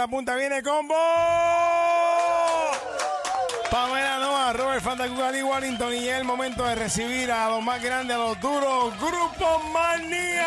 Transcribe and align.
la 0.00 0.08
punta 0.08 0.34
viene 0.34 0.62
combo. 0.62 0.94
Pamela 3.70 4.18
Noa, 4.18 4.50
Robert 4.54 4.82
Fantacugali 4.82 5.42
Wellington 5.42 5.94
y 5.94 6.08
es 6.08 6.16
el 6.16 6.24
momento 6.24 6.64
de 6.64 6.74
recibir 6.74 7.30
a 7.30 7.50
los 7.50 7.62
más 7.62 7.82
grandes, 7.82 8.16
a 8.16 8.18
los 8.18 8.40
duros, 8.40 8.94
Grupo 8.98 9.58
Manía. 9.74 10.46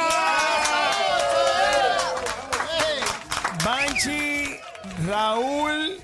Banchi, 3.63 4.57
Raúl, 5.05 6.01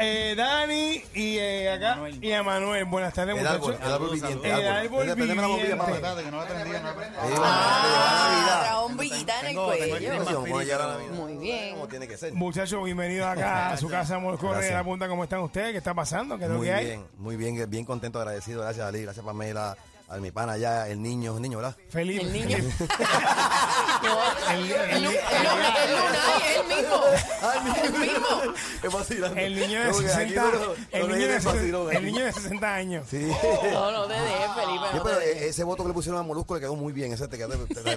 eh, 0.00 0.34
Dani 0.36 1.02
y 1.14 1.38
eh, 1.38 1.70
acá 1.72 1.98
y 2.20 2.32
a 2.32 2.42
Manuel. 2.42 2.84
Buenas 2.86 3.12
tardes, 3.14 3.36
El 3.38 3.46
árbol, 3.46 3.72
muchachos. 3.72 3.86
el 3.86 3.92
árbol 3.92 4.10
viviente. 4.10 4.48
El 4.50 4.66
árbol 4.68 5.04
Prendeme 5.04 5.34
la 5.42 5.46
bombilla, 5.46 5.68
viviente. 5.74 5.92
Espérate, 5.92 6.24
que 6.24 6.30
no 6.30 6.36
la 6.38 6.46
prendí, 6.46 6.70
no 6.70 6.82
la 6.82 6.94
prendí. 6.94 7.16
Ahí 7.18 7.30
va, 7.30 7.82
ahí 7.82 7.90
va 7.92 8.00
la 8.00 8.28
Navidad. 8.30 8.60
Trae 8.60 8.80
bombillita 8.82 9.40
en 9.40 9.46
el 9.46 10.44
cuello. 10.46 11.10
Muy 11.12 11.34
bien. 11.36 11.74
Como 11.74 11.88
tiene 11.88 12.08
que 12.08 12.16
ser. 12.16 12.32
Muchachos, 12.32 12.84
bienvenidos 12.84 13.26
acá 13.28 13.70
a 13.72 13.76
su 13.76 13.88
casa, 13.88 14.16
Amor 14.16 14.38
Corre 14.38 14.64
de 14.64 14.72
la 14.72 14.84
Punta. 14.84 15.08
¿Cómo 15.08 15.24
están 15.24 15.40
ustedes? 15.40 15.72
¿Qué 15.72 15.78
está 15.78 15.94
pasando? 15.94 16.38
¿Qué 16.38 16.44
es 16.44 16.50
lo 16.50 16.56
Muy 16.58 16.66
que 16.66 16.72
hay? 16.72 16.86
bien, 16.86 17.06
muy 17.18 17.36
bien, 17.36 17.70
bien 17.70 17.84
contento, 17.84 18.18
agradecido. 18.18 18.62
Gracias, 18.62 18.86
Ali, 18.86 19.02
gracias, 19.02 19.24
Pamela, 19.24 19.76
a 20.08 20.16
mi 20.16 20.30
pana 20.30 20.52
allá, 20.52 20.88
el 20.88 21.00
niño, 21.02 21.36
el 21.36 21.42
niño, 21.42 21.58
¿verdad? 21.58 21.76
Feliz. 21.88 22.20
El 22.20 22.32
niño. 22.32 22.56
El, 24.02 24.58
el- 24.64 24.72
El 24.72 25.04
Lu- 25.04 25.10
el 25.10 25.42
Luna, 25.42 25.74
el 25.84 25.90
Luna, 25.92 26.18
ay, 26.32 26.42
él 26.56 26.66
mismo. 26.68 27.04
El 27.82 27.92
mismo. 27.92 28.54
Es 28.82 28.92
vacilante. 28.92 29.46
el 29.46 29.54
niño 29.60 29.80
de 29.80 29.86
Como 29.90 30.00
que 30.00 30.06
aquí 30.06 30.14
60 30.30 30.42
no 30.42 30.50
lo- 30.50 30.74
el 30.90 31.00
no 31.00 31.06
niño 31.14 31.26
de 31.26 31.32
den 31.32 31.42
60 31.42 31.52
vacilón 31.52 31.90
el 31.90 31.96
aquí. 31.96 32.06
niño 32.06 32.24
de 32.24 32.32
60 32.32 32.74
años. 32.74 33.06
Sí. 33.10 33.30
No, 33.72 33.90
no 33.92 34.06
te 34.06 34.14
dejes, 34.14 34.50
Felipe. 34.54 34.84
Sí, 34.90 34.96
No 34.96 35.02
pero 35.02 35.18
te 35.18 35.26
dejes. 35.26 35.42
ese 35.42 35.64
voto 35.64 35.82
que 35.82 35.88
le 35.88 35.94
pusieron 35.94 36.20
a 36.20 36.22
Molusco 36.24 36.54
le 36.54 36.60
quedó 36.60 36.74
muy 36.76 36.92
bien. 36.92 37.12
Ese 37.12 37.28
te 37.28 37.36
quedó. 37.36 37.50
te- 37.50 37.74
te- 37.74 37.96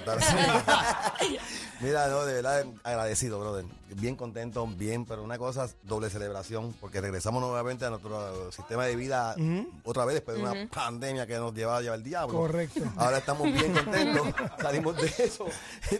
Mira, 1.80 2.08
no, 2.08 2.24
de 2.24 2.34
verdad 2.34 2.64
agradecido, 2.82 3.40
brother. 3.40 3.64
Bien 3.96 4.16
contento, 4.16 4.66
bien, 4.66 5.04
pero 5.04 5.22
una 5.22 5.38
cosa, 5.38 5.68
doble 5.82 6.10
celebración, 6.10 6.74
porque 6.80 7.00
regresamos 7.00 7.42
nuevamente 7.42 7.84
a 7.84 7.90
nuestro 7.90 8.50
sistema 8.50 8.86
de 8.86 8.96
vida 8.96 9.36
otra 9.84 10.04
vez 10.04 10.14
después 10.14 10.36
de 10.36 10.42
una 10.42 10.68
pandemia 10.70 11.26
que 11.26 11.36
nos 11.36 11.54
llevaba 11.54 11.78
a 11.78 11.80
llevar 11.82 11.98
el 11.98 12.04
diablo. 12.04 12.36
Correcto. 12.38 12.80
Ahora 12.96 13.18
estamos 13.18 13.52
bien 13.52 13.72
contentos, 13.72 14.26
salimos 14.60 14.96
de 14.96 15.14
eso. 15.18 15.46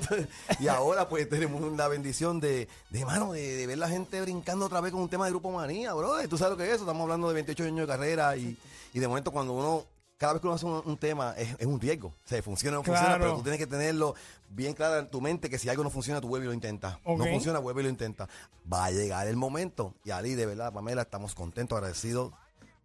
Entonces, 0.00 0.28
y 0.60 0.68
ahora 0.68 1.08
pues 1.08 1.28
tenemos 1.28 1.60
la 1.76 1.88
bendición 1.88 2.40
de, 2.40 2.68
de 2.90 3.04
mano, 3.04 3.32
de, 3.32 3.56
de 3.56 3.66
ver 3.66 3.78
la 3.78 3.88
gente 3.88 4.20
brincando 4.20 4.66
otra 4.66 4.80
vez 4.80 4.92
con 4.92 5.02
un 5.02 5.08
tema 5.08 5.24
de 5.26 5.30
grupo 5.30 5.50
manía, 5.50 5.92
brother. 5.92 6.28
Tú 6.28 6.38
sabes 6.38 6.52
lo 6.52 6.56
que 6.56 6.64
es 6.64 6.74
eso, 6.74 6.84
estamos 6.84 7.02
hablando 7.02 7.28
de 7.28 7.34
28 7.34 7.64
años 7.64 7.80
de 7.80 7.86
carrera 7.86 8.36
y, 8.36 8.56
y 8.92 8.98
de 8.98 9.08
momento 9.08 9.30
cuando 9.30 9.52
uno 9.52 9.84
cada 10.16 10.34
vez 10.34 10.40
que 10.40 10.46
uno 10.46 10.54
hace 10.56 10.66
un, 10.66 10.80
un 10.84 10.96
tema 10.96 11.34
es, 11.36 11.54
es 11.58 11.66
un 11.66 11.80
riesgo. 11.80 12.08
O 12.08 12.28
sea, 12.28 12.42
funciona 12.42 12.78
o 12.78 12.80
no 12.80 12.84
funciona, 12.84 13.18
pero 13.18 13.34
tú 13.36 13.42
tienes 13.42 13.58
que 13.58 13.66
tenerlo 13.66 14.14
bien 14.48 14.72
claro 14.72 14.98
en 14.98 15.08
tu 15.08 15.20
mente 15.20 15.50
que 15.50 15.58
si 15.58 15.68
algo 15.68 15.82
no 15.82 15.90
funciona, 15.90 16.20
tú 16.20 16.28
vuelves 16.28 16.46
y 16.46 16.48
lo 16.48 16.54
intentas. 16.54 16.98
No 17.04 17.24
funciona, 17.24 17.58
vuelve 17.58 17.80
y 17.82 17.84
lo 17.84 17.90
intentas. 17.90 18.28
Va 18.72 18.86
a 18.86 18.90
llegar 18.90 19.26
el 19.26 19.36
momento. 19.36 19.94
Y 20.04 20.10
Ali, 20.10 20.34
de 20.34 20.46
verdad, 20.46 20.72
Pamela, 20.72 21.02
estamos 21.02 21.34
contentos, 21.34 21.76
agradecidos 21.76 22.32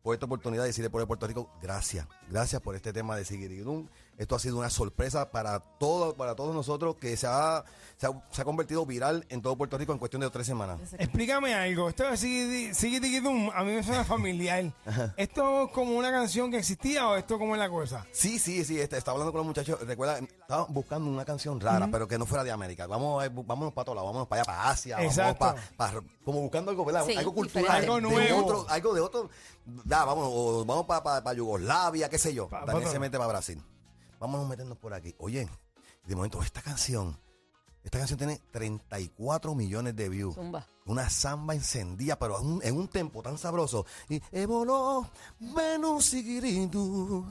por 0.01 0.13
esta 0.13 0.25
oportunidad 0.25 0.63
de 0.63 0.69
decirle 0.69 0.89
por 0.89 1.01
el 1.01 1.07
Puerto 1.07 1.27
Rico, 1.27 1.49
gracias. 1.61 2.07
Gracias 2.29 2.61
por 2.61 2.75
este 2.75 2.93
tema 2.93 3.15
de 3.15 3.25
Sigirigdum. 3.25 3.87
Esto 4.19 4.35
ha 4.35 4.39
sido 4.39 4.57
una 4.57 4.69
sorpresa 4.69 5.31
para 5.31 5.59
todos, 5.79 6.13
para 6.15 6.35
todos 6.35 6.53
nosotros 6.53 6.97
que 6.97 7.15
se 7.15 7.25
ha, 7.25 7.63
se 7.95 8.05
ha, 8.05 8.11
se 8.31 8.41
ha 8.41 8.45
convertido 8.45 8.85
viral 8.85 9.25
en 9.29 9.41
todo 9.41 9.55
Puerto 9.55 9.77
Rico 9.77 9.93
en 9.93 9.97
cuestión 9.97 10.21
de 10.21 10.29
tres 10.29 10.45
semanas. 10.45 10.77
Explícame 10.99 11.55
algo. 11.55 11.87
Esto 11.87 12.03
de 12.03 12.17
Siggy 12.17 12.73
Siggy 12.73 13.17
a 13.17 13.63
mí 13.63 13.71
me 13.71 13.81
suena 13.81 14.03
familiar. 14.05 14.73
¿Esto 15.15 15.63
es 15.67 15.71
como 15.71 15.97
una 15.97 16.11
canción 16.11 16.51
que 16.51 16.57
existía 16.57 17.07
o 17.07 17.15
esto 17.15 17.39
como 17.39 17.55
es 17.55 17.59
la 17.59 17.69
cosa? 17.69 18.05
Sí, 18.11 18.39
sí, 18.39 18.65
sí, 18.65 18.77
este, 18.77 18.97
estaba 18.97 19.13
hablando 19.15 19.31
con 19.31 19.39
los 19.39 19.47
muchachos, 19.47 19.79
recuerda, 19.87 20.19
estaba 20.19 20.65
buscando 20.65 21.09
una 21.09 21.23
canción 21.23 21.57
rara, 21.61 21.87
pero 21.89 22.05
que 22.05 22.17
no 22.19 22.25
fuera 22.25 22.43
de 22.43 22.51
América. 22.51 22.87
Vamos, 22.87 23.23
vámonos 23.45 23.73
para 23.73 23.85
todos 23.85 23.95
lados, 23.95 24.09
vámonos 24.09 24.27
para 24.27 24.41
allá, 24.41 24.45
para 24.51 24.69
Asia, 24.69 25.01
Exacto. 25.01 25.45
vamos 25.45 25.61
para, 25.77 25.91
para- 26.01 26.07
como 26.25 26.41
buscando 26.41 26.71
algo, 26.71 26.83
¿verdad? 26.83 27.05
Sí, 27.05 27.15
algo 27.15 27.33
cultural. 27.33 27.71
Algo 27.71 27.95
de 27.95 28.01
nuevo. 28.01 28.43
otro, 28.45 28.65
algo 28.67 28.93
de 28.93 28.99
otro, 29.01 29.29
da, 29.65 30.03
vamos, 30.03 30.27
o 30.29 30.65
vamos 30.65 30.85
para, 30.85 31.01
para, 31.01 31.23
para 31.23 31.37
Yugoslavia, 31.37 32.09
qué 32.09 32.17
sé 32.19 32.33
yo. 32.33 32.49
Pa- 32.49 32.65
También 32.65 32.83
pa- 32.83 32.91
se 32.91 32.99
mete 32.99 33.17
para 33.17 33.29
Brasil. 33.29 33.63
Vámonos 34.19 34.47
meternos 34.47 34.77
por 34.77 34.93
aquí. 34.93 35.15
Oye, 35.19 35.47
de 36.05 36.15
momento, 36.15 36.41
esta 36.41 36.61
canción, 36.61 37.17
esta 37.83 37.99
canción 37.99 38.17
tiene 38.17 38.41
34 38.51 39.55
millones 39.55 39.95
de 39.95 40.09
views. 40.09 40.35
Zumba. 40.35 40.67
Una 40.85 41.09
samba 41.09 41.53
encendida, 41.53 42.17
pero 42.19 42.39
en 42.39 42.47
un, 42.47 42.63
en 42.63 42.75
un 42.75 42.87
tempo 42.87 43.21
tan 43.21 43.37
sabroso. 43.37 43.85
Y 44.09 44.21
evoló, 44.31 45.09
Venus 45.39 46.05
sigiridu, 46.05 47.25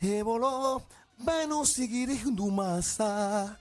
evoló, 0.00 0.82
Venus 1.18 1.72
sigiridu 1.72 2.50
masa. 2.50 3.58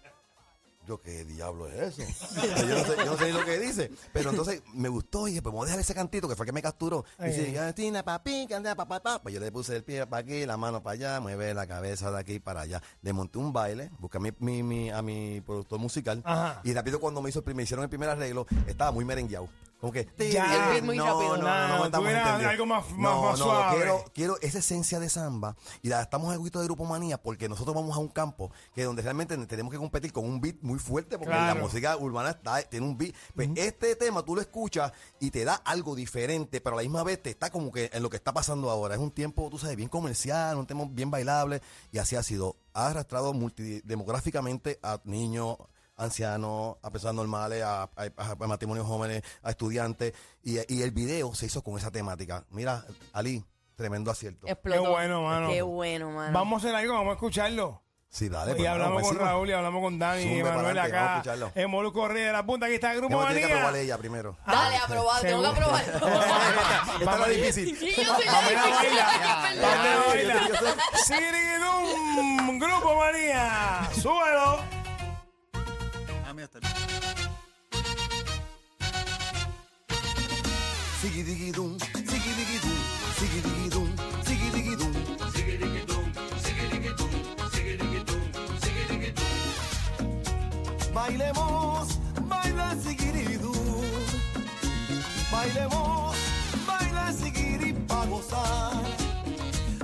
Yo, 0.87 0.99
¿qué 1.01 1.23
diablo 1.25 1.67
es 1.67 1.99
eso? 1.99 2.03
yo, 2.67 2.77
no 2.77 2.83
sé, 2.85 2.95
yo 2.97 3.05
no 3.05 3.17
sé 3.17 3.25
ni 3.27 3.31
lo 3.33 3.45
que 3.45 3.59
dice. 3.59 3.91
Pero 4.11 4.31
entonces 4.31 4.63
me 4.73 4.89
gustó 4.89 5.27
y 5.27 5.31
dije, 5.31 5.41
pues 5.41 5.53
vamos 5.53 5.65
a 5.65 5.67
dejar 5.67 5.79
ese 5.81 5.93
cantito 5.93 6.27
que 6.27 6.35
fue 6.35 6.43
el 6.45 6.47
que 6.47 6.53
me 6.53 6.61
capturó. 6.61 7.05
Y 7.19 7.25
dice, 7.25 7.45
ay. 7.47 7.51
Gatina, 7.53 8.03
papi, 8.03 8.47
canta, 8.49 8.75
pa, 8.75 8.87
pa, 8.87 8.99
pa. 9.01 9.21
Pues 9.21 9.33
yo 9.33 9.39
le 9.39 9.51
puse 9.51 9.75
el 9.75 9.83
pie 9.83 10.05
para 10.07 10.21
aquí, 10.23 10.45
la 10.45 10.57
mano 10.57 10.81
para 10.81 10.93
allá, 10.93 11.19
mueve 11.19 11.53
la 11.53 11.67
cabeza 11.67 12.11
de 12.11 12.19
aquí 12.19 12.39
para 12.39 12.61
allá. 12.61 12.81
Le 13.03 13.13
monté 13.13 13.37
un 13.37 13.53
baile, 13.53 13.91
busqué 13.99 14.17
a 14.17 14.21
mi, 14.21 14.31
mi- 14.39 14.63
mi- 14.63 14.89
a 14.89 15.01
mi 15.01 15.41
productor 15.41 15.79
musical. 15.79 16.21
Ajá. 16.25 16.61
Y 16.63 16.73
rápido 16.73 16.99
cuando 16.99 17.21
me 17.21 17.29
hizo 17.29 17.39
el 17.39 17.45
primer, 17.45 17.63
hicieron 17.63 17.83
el 17.83 17.89
primer 17.89 18.09
arreglo, 18.09 18.47
estaba 18.67 18.91
muy 18.91 19.05
merengueado. 19.05 19.47
Como 19.81 19.91
que 19.91 20.07
Ya. 20.31 20.67
El 20.67 20.71
beat 20.73 20.83
muy 20.85 20.97
rápido. 20.99 21.37
No, 21.37 21.43
no, 21.43 21.67
no, 21.79 21.85
estamos 21.85 22.09
entendiendo. 22.09 22.49
algo 22.49 22.65
más- 22.67 22.89
más- 22.91 22.97
no, 22.99 23.21
más 23.23 23.39
no, 23.39 23.45
suave. 23.45 23.75
Quiero, 23.77 24.05
quiero 24.13 24.37
esa 24.41 24.59
esencia 24.59 24.99
de 24.99 25.09
samba 25.09 25.55
y 25.81 25.89
la 25.89 26.01
estamos 26.03 26.33
en 26.35 26.41
el 26.41 26.49
de 26.51 26.63
Grupo 26.65 26.85
Manía 26.85 27.17
porque 27.21 27.49
nosotros 27.49 27.75
vamos 27.75 27.95
a 27.97 27.99
un 27.99 28.07
campo 28.07 28.51
que 28.75 28.83
donde 28.83 29.01
realmente 29.01 29.35
tenemos 29.47 29.71
que 29.71 29.77
competir 29.79 30.13
con 30.13 30.23
un 30.25 30.39
beat 30.39 30.57
muy 30.61 30.77
fuerte 30.79 31.17
porque 31.17 31.31
Claro. 31.33 31.55
la 31.55 31.61
música 31.61 31.97
urbana 31.97 32.29
está, 32.29 32.61
tiene 32.63 32.85
un 32.85 32.97
beat. 32.97 33.13
Pues 33.35 33.49
este 33.55 33.95
tema 33.95 34.23
tú 34.23 34.35
lo 34.35 34.41
escuchas 34.41 34.91
y 35.19 35.31
te 35.31 35.43
da 35.43 35.55
algo 35.55 35.95
diferente, 35.95 36.61
pero 36.61 36.75
a 36.75 36.77
la 36.77 36.83
misma 36.83 37.03
vez 37.03 37.21
te 37.21 37.31
está 37.31 37.49
como 37.49 37.71
que 37.71 37.89
en 37.91 38.03
lo 38.03 38.09
que 38.09 38.17
está 38.17 38.31
pasando 38.33 38.69
ahora. 38.69 38.93
Es 38.95 39.01
un 39.01 39.11
tiempo, 39.11 39.49
tú 39.49 39.57
sabes, 39.57 39.75
bien 39.75 39.89
comercial, 39.89 40.57
un 40.57 40.67
tema 40.67 40.85
bien 40.89 41.09
bailable 41.09 41.61
y 41.91 41.97
así 41.97 42.15
ha 42.15 42.21
sido. 42.23 42.55
Ha 42.73 42.87
arrastrado 42.87 43.33
multidemográficamente 43.33 44.79
a 44.83 44.99
niños, 45.03 45.57
ancianos, 46.03 46.75
a 46.81 46.89
personas 46.91 47.15
normales, 47.15 47.63
a, 47.63 47.83
a- 47.83 47.89
a 48.17 48.47
matrimonios 48.47 48.85
jóvenes, 48.87 49.23
a 49.43 49.49
estudiantes. 49.51 50.13
Y, 50.43 50.57
y 50.73 50.81
el 50.81 50.91
video 50.91 51.33
se 51.35 51.45
hizo 51.45 51.63
con 51.63 51.77
esa 51.77 51.91
temática. 51.91 52.45
Mira, 52.49 52.83
Ali, 53.13 53.43
tremendo 53.75 54.11
acierto. 54.11 54.47
Explotó. 54.47 54.83
Qué 54.83 54.89
bueno, 54.89 55.21
mano. 55.23 55.49
Qué 55.49 55.61
bueno, 55.61 56.11
mano. 56.11 56.33
Vamos 56.33 56.63
a 56.63 56.67
hacer 56.67 56.75
algo, 56.75 56.93
vamos 56.93 57.11
a 57.11 57.13
escucharlo. 57.13 57.81
Sí, 58.13 58.27
dale. 58.27 58.51
y 58.51 58.55
pues, 58.55 58.67
hablamos 58.67 58.95
vamos 58.95 59.07
con 59.07 59.15
encima. 59.15 59.31
Raúl 59.31 59.49
y 59.49 59.53
hablamos 59.53 59.81
con 59.81 59.97
Dani 59.97 60.21
y 60.23 60.43
Manuel 60.43 60.75
vamos 60.75 60.77
a 60.77 60.83
acá. 60.83 61.11
escucharlo. 61.13 61.51
En 61.55 61.69
Moluco 61.69 61.99
Correa 62.01 62.27
de 62.27 62.33
la 62.33 62.45
Punta, 62.45 62.65
aquí 62.65 62.75
está 62.75 62.91
el 62.91 62.97
Grupo 62.97 63.07
Tengo 63.15 63.21
que 63.25 63.33
tiene 63.33 63.47
que 63.47 63.53
probar 63.53 63.71
Manía. 63.71 63.81
ella 63.83 63.97
primero. 63.97 64.37
Dale, 64.45 64.75
a 64.75 64.85
probar, 64.87 65.21
tengo 65.21 65.41
que 65.41 65.47
aprobar. 65.47 65.81
Esta 66.99 67.13
es 67.13 67.19
la 67.19 67.27
difícil. 67.27 67.67
Y 67.81 67.95
yo 68.03 68.13
soy 68.13 68.25
la 68.25 68.31
Pamela 68.33 68.65
difícil, 68.65 68.89
baila. 68.89 69.41
perdón. 69.47 69.61
Pamela 69.71 69.95
yo 69.95 70.11
te- 70.11 70.53
yo 70.57 70.61
baila. 70.61 70.75
Siggy 71.05 72.59
Grupo 72.59 72.95
Manía. 72.97 73.89
Súbelo. 73.93 74.80
Sigidiguidum, 81.01 81.77
sigidiguidum, 82.05 82.77
sigidiguidum, 83.17 83.89
sigidiguidum. 84.23 84.93
Bailemos, 90.93 91.87
baila 92.29 92.75
sigiridu. 92.83 93.53
Bailemos, 95.31 96.15
baila 96.67 97.11
sigiri 97.11 97.73
pa 97.87 98.05
gozar. 98.05 98.85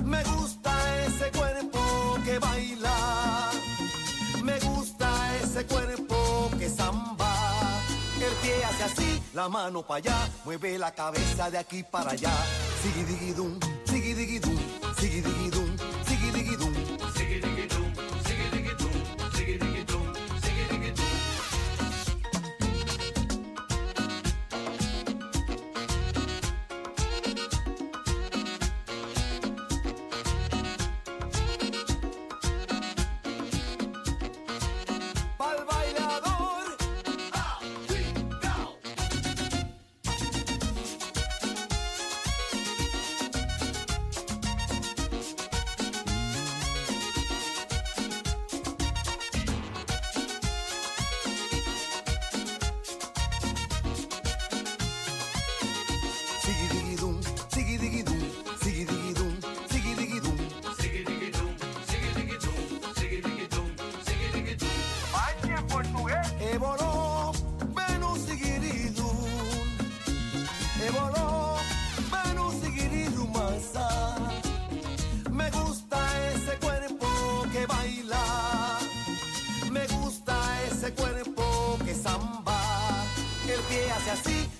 Me 0.04 0.22
gusta 0.22 0.72
ese 1.04 1.30
cuerpo 1.36 1.77
la 9.38 9.48
mano 9.48 9.82
para 9.82 9.98
allá. 9.98 10.28
Mueve 10.44 10.78
la 10.78 10.90
cabeza 10.90 11.48
de 11.48 11.58
aquí 11.58 11.84
para 11.84 12.10
allá. 12.10 12.32
Sigidiguidum, 12.82 13.58
sigidiguidum, 13.84 14.58
sigidiguidum, 14.98 14.98
sigidiguidum. 14.98 15.67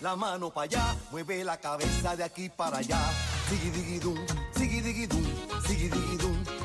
La 0.09 0.17
mano 0.17 0.49
para 0.49 0.65
allá, 0.65 0.97
mueve 1.11 1.45
la 1.45 1.59
cabeza 1.59 2.17
de 2.17 2.25
aquí 2.25 2.49
para 2.49 2.79
allá. 2.79 2.99
Sigi 3.49 3.71
digi 3.71 3.99
dum, 3.99 4.17
sigi 4.57 4.81
digi 4.81 5.07
dum, 5.07 5.25
sigi 5.67 5.89
digi 5.91 6.58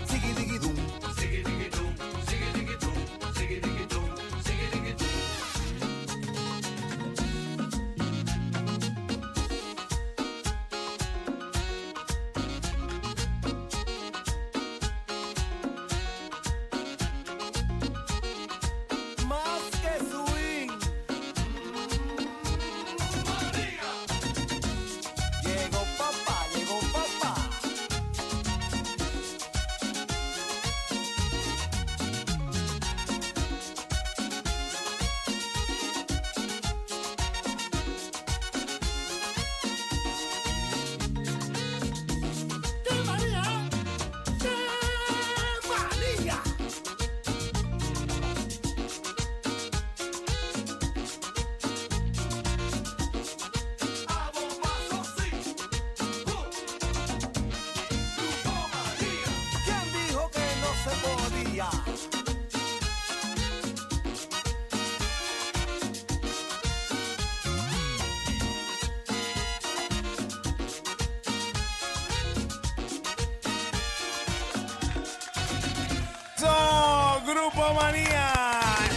Grupo 77.54 77.74
Manía. 77.74 78.32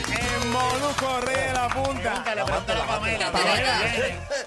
En 0.08 0.50
Molusco 0.50 1.20
Rey 1.20 1.47
de 1.47 1.53
la 1.53 1.69
Punta. 1.69 2.25
Pregúntale, 2.25 2.44
pregúntale 2.44 2.81
a 2.81 2.87
Pamela. 2.87 3.32
Pamela. 3.32 3.81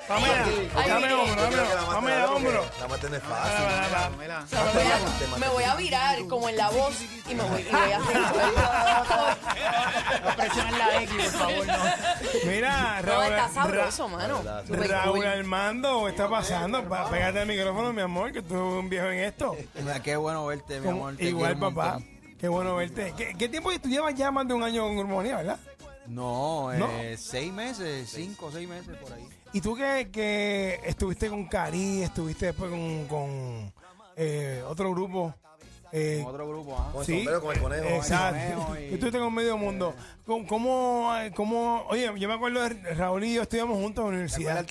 Pamela, 0.07 0.45
dame 0.87 1.13
hombro, 1.13 1.41
dame 1.41 1.59
hombro. 1.59 1.93
Pamela, 1.93 2.31
hombro. 2.31 2.65
La 2.79 2.87
mantener 2.87 3.21
Va, 3.21 3.35
fácil. 3.35 3.65
Pamela. 4.11 4.45
Me 4.51 4.57
voy, 4.73 4.91
a, 4.91 5.37
me 5.37 5.47
voy 5.49 5.63
a 5.63 5.75
virar 5.75 6.17
como 6.27 6.49
en 6.49 6.57
la 6.57 6.69
voz 6.69 6.95
y 7.29 7.35
me 7.35 7.43
voy, 7.43 7.61
y 7.61 7.71
voy 7.71 7.91
a 7.91 7.97
hacer. 7.97 8.17
No 10.23 10.35
presiones 10.35 10.77
la 10.77 11.01
X, 11.03 11.15
por 11.15 11.31
favor, 11.31 11.67
no. 11.67 11.83
Mira, 12.51 13.01
No, 13.01 13.07
Raúl, 13.11 13.23
está 13.33 13.49
sabroso, 13.49 14.03
Ra- 14.09 14.09
mano. 14.17 14.41
Ra- 14.43 14.63
Raúl. 15.03 15.25
Armando, 15.25 16.03
¿qué 16.05 16.11
está 16.11 16.29
pasando? 16.29 16.83
Pa- 16.89 17.09
Pégate 17.09 17.39
al 17.41 17.47
micrófono, 17.47 17.93
mi 17.93 18.01
amor, 18.01 18.31
que 18.31 18.41
tú 18.41 18.55
eres 18.55 18.79
un 18.79 18.89
viejo 18.89 19.07
en 19.07 19.19
esto. 19.19 19.55
Mira, 19.75 19.99
Qué 20.01 20.15
bueno 20.15 20.45
verte, 20.47 20.79
mi 20.79 20.89
amor. 20.89 21.15
te 21.15 21.25
igual, 21.25 21.53
quiero 21.53 21.67
un 21.67 21.73
papá. 21.75 21.91
montón. 21.93 22.18
Qué 22.39 22.47
bueno 22.47 22.75
verte. 22.75 23.13
¿Qué, 23.17 23.35
qué 23.37 23.49
tiempo 23.49 23.71
llevas 23.71 24.15
ya 24.15 24.31
más 24.31 24.47
de 24.47 24.53
un 24.53 24.63
año 24.63 24.83
con 24.95 25.13
Manía, 25.13 25.37
verdad? 25.37 25.59
No, 26.07 26.71
No. 26.73 26.87
Eh, 26.99 27.17
seis 27.17 27.51
meses, 27.53 28.09
cinco 28.09 28.47
o 28.47 28.51
seis 28.51 28.67
meses 28.67 28.95
por 28.97 29.11
ahí. 29.13 29.27
Y 29.53 29.61
tú 29.61 29.75
que, 29.75 30.09
que 30.11 30.79
estuviste 30.85 31.29
con 31.29 31.45
Cari, 31.47 32.03
estuviste 32.03 32.47
después 32.47 32.69
con, 32.71 33.05
con 33.07 33.73
eh, 34.15 34.63
otro 34.67 34.91
grupo. 34.91 35.33
eh, 35.91 36.21
Con 36.23 36.33
otro 36.33 36.47
grupo, 36.47 36.75
ajá. 36.77 36.91
Con 36.91 37.01
el 37.01 37.05
sí, 37.05 37.15
sombrero, 37.17 37.41
con 37.41 37.55
el 37.55 37.61
conejo. 37.61 37.85
Exacto. 37.89 38.77
y- 38.79 38.93
estuviste 38.93 39.19
con 39.19 39.33
medio 39.33 39.57
mundo. 39.57 39.93
¿Cómo, 40.25 40.47
cómo, 40.47 41.11
cómo- 41.35 41.85
oye, 41.89 42.11
yo 42.17 42.27
me 42.27 42.33
acuerdo 42.35 42.61
de 42.67 42.93
Raúl 42.95 43.23
y 43.25 43.33
yo 43.35 43.41
estudiamos 43.43 43.77
juntos 43.77 44.03
en 44.05 44.11
la 44.11 44.15
universidad. 44.17 44.65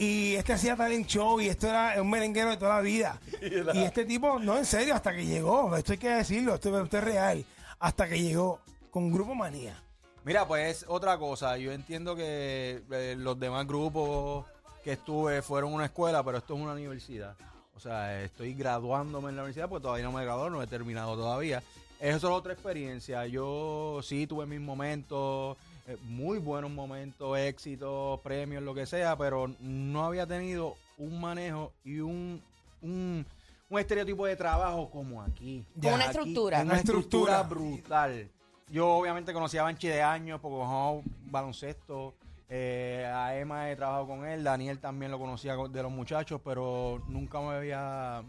Y 0.00 0.34
este 0.36 0.54
hacía 0.54 0.76
talent 0.76 1.06
show 1.06 1.38
y 1.42 1.48
esto 1.48 1.68
era 1.68 2.00
un 2.00 2.08
merenguero 2.08 2.48
de 2.48 2.56
toda 2.56 2.76
la 2.76 2.80
vida. 2.80 3.20
Y 3.74 3.82
este 3.82 4.06
tipo, 4.06 4.38
no, 4.38 4.56
en 4.56 4.64
serio, 4.64 4.94
hasta 4.94 5.14
que 5.14 5.26
llegó, 5.26 5.76
esto 5.76 5.92
hay 5.92 5.98
que 5.98 6.08
decirlo, 6.08 6.54
esto, 6.54 6.82
esto 6.82 6.96
es 6.96 7.04
real, 7.04 7.44
hasta 7.78 8.08
que 8.08 8.18
llegó 8.18 8.60
con 8.90 9.12
Grupo 9.12 9.34
Manía. 9.34 9.76
Mira, 10.24 10.48
pues 10.48 10.86
otra 10.88 11.18
cosa. 11.18 11.58
Yo 11.58 11.70
entiendo 11.70 12.16
que 12.16 12.82
eh, 12.90 13.14
los 13.18 13.38
demás 13.38 13.66
grupos 13.66 14.46
que 14.82 14.92
estuve 14.92 15.42
fueron 15.42 15.74
una 15.74 15.84
escuela, 15.84 16.24
pero 16.24 16.38
esto 16.38 16.54
es 16.54 16.60
una 16.60 16.72
universidad. 16.72 17.36
O 17.76 17.80
sea, 17.80 18.22
estoy 18.22 18.54
graduándome 18.54 19.28
en 19.28 19.36
la 19.36 19.42
universidad 19.42 19.68
porque 19.68 19.82
todavía 19.82 20.04
no 20.04 20.12
me 20.12 20.22
he 20.22 20.24
graduado, 20.24 20.48
no 20.48 20.62
he 20.62 20.66
terminado 20.66 21.14
todavía. 21.14 21.62
Eso 21.98 22.16
es 22.16 22.24
otra 22.24 22.54
experiencia. 22.54 23.26
Yo 23.26 24.00
sí 24.02 24.26
tuve 24.26 24.46
mis 24.46 24.60
momentos, 24.60 25.58
muy 26.02 26.38
buenos 26.38 26.70
momentos, 26.70 27.38
éxitos, 27.38 28.20
premios, 28.20 28.62
lo 28.62 28.74
que 28.74 28.86
sea, 28.86 29.16
pero 29.16 29.48
no 29.60 30.04
había 30.04 30.26
tenido 30.26 30.76
un 30.98 31.20
manejo 31.20 31.72
y 31.84 32.00
un, 32.00 32.42
un, 32.82 33.24
un 33.68 33.78
estereotipo 33.78 34.26
de 34.26 34.36
trabajo 34.36 34.90
como 34.90 35.22
aquí. 35.22 35.64
Con 35.80 35.94
una 35.94 36.04
Aquí, 36.04 36.10
estructura. 36.18 36.56
Una 36.60 36.70
Una 36.70 36.76
estructura 36.78 37.42
brutal. 37.42 38.28
Yo 38.68 38.88
obviamente 38.88 39.32
conocí 39.32 39.56
a 39.58 39.64
Banchi 39.64 39.88
de 39.88 40.02
años 40.02 40.40
porque 40.40 40.56
jugamos 40.56 41.04
baloncesto. 41.24 42.14
Eh, 42.48 43.04
a 43.12 43.36
Emma 43.36 43.70
he 43.70 43.76
trabajado 43.76 44.06
con 44.08 44.24
él, 44.26 44.42
Daniel 44.42 44.78
también 44.80 45.10
lo 45.12 45.18
conocía 45.18 45.54
co- 45.56 45.68
de 45.68 45.82
los 45.82 45.90
muchachos, 45.92 46.40
pero 46.44 47.00
nunca 47.08 47.40
me 47.40 47.54
había 47.54 48.22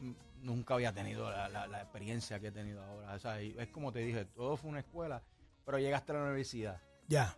nunca 0.44 0.74
había 0.76 0.92
tenido 0.94 1.30
la, 1.30 1.48
la- 1.50 1.68
la 1.68 1.82
experiencia 1.82 2.40
que 2.40 2.48
he 2.48 2.52
tenido 2.52 2.84
ahora. 2.84 3.14
O 3.14 3.20
sea, 3.20 3.42
y 3.42 3.56
es 3.60 3.68
como 3.70 3.92
te 3.92 4.00
dije, 4.00 4.26
todo 4.26 4.58
fue 4.58 4.70
una 4.72 4.80
escuela, 4.80 5.22
pero 5.66 5.78
llegaste 5.80 6.12
a 6.12 6.16
la 6.16 6.24
universidad. 6.24 6.80
Ya. 7.08 7.36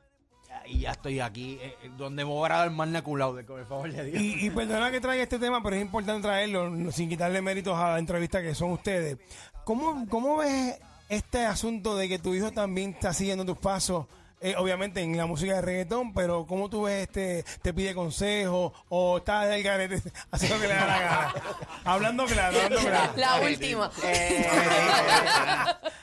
Y 0.66 0.80
ya 0.80 0.92
estoy 0.92 1.20
aquí, 1.20 1.58
eh, 1.62 1.76
eh, 1.84 1.92
donde 1.98 2.24
me 2.24 2.32
voy 2.32 2.50
a 2.50 2.54
dar 2.54 2.68
el 2.68 2.74
magna 2.74 3.02
cum 3.02 3.18
laude, 3.18 3.46
con 3.46 3.60
el 3.60 3.66
favor 3.66 3.92
de 3.92 4.04
Dios. 4.06 4.22
Y, 4.22 4.48
y 4.48 4.50
perdona 4.50 4.92
que 4.92 5.02
traiga 5.02 5.24
este 5.24 5.40
tema, 5.40 5.62
pero 5.62 5.76
es 5.76 5.82
importante 5.82 6.22
traerlo 6.22 6.92
sin 6.92 7.10
quitarle 7.10 7.42
méritos 7.42 7.78
a 7.78 7.92
la 7.92 8.00
entrevista 8.00 8.42
que 8.42 8.56
son 8.56 8.72
ustedes. 8.72 9.18
¿Cómo, 9.64 10.08
cómo 10.10 10.38
ves 10.38 10.80
este 11.10 11.46
asunto 11.46 11.96
de 11.96 12.08
que 12.10 12.20
tu 12.20 12.34
hijo 12.34 12.52
también 12.52 12.92
está 12.92 13.14
siguiendo 13.14 13.46
tus 13.46 13.58
pasos? 13.58 14.06
eh, 14.44 14.56
obviamente 14.58 15.02
en 15.02 15.16
la 15.16 15.26
música 15.26 15.56
de 15.56 15.62
reggaetón, 15.62 16.14
pero 16.14 16.46
¿cómo 16.46 16.70
tú 16.70 16.84
ves 16.84 17.04
este, 17.04 17.46
te 17.62 17.74
pide 17.74 17.96
consejos 17.96 18.74
o 18.90 19.18
está 19.20 19.46
del 19.46 19.64
garete 19.64 20.02
haciendo 20.32 20.60
que 20.60 20.68
le 20.68 20.74
da 20.74 20.86
la 20.86 21.00
gana? 21.00 21.34
hablando 21.86 22.26
claro, 22.26 22.58
hablando 22.58 22.90
claro. 22.90 23.14
La 23.16 23.40
última. 23.40 23.90
Eh, 24.06 24.46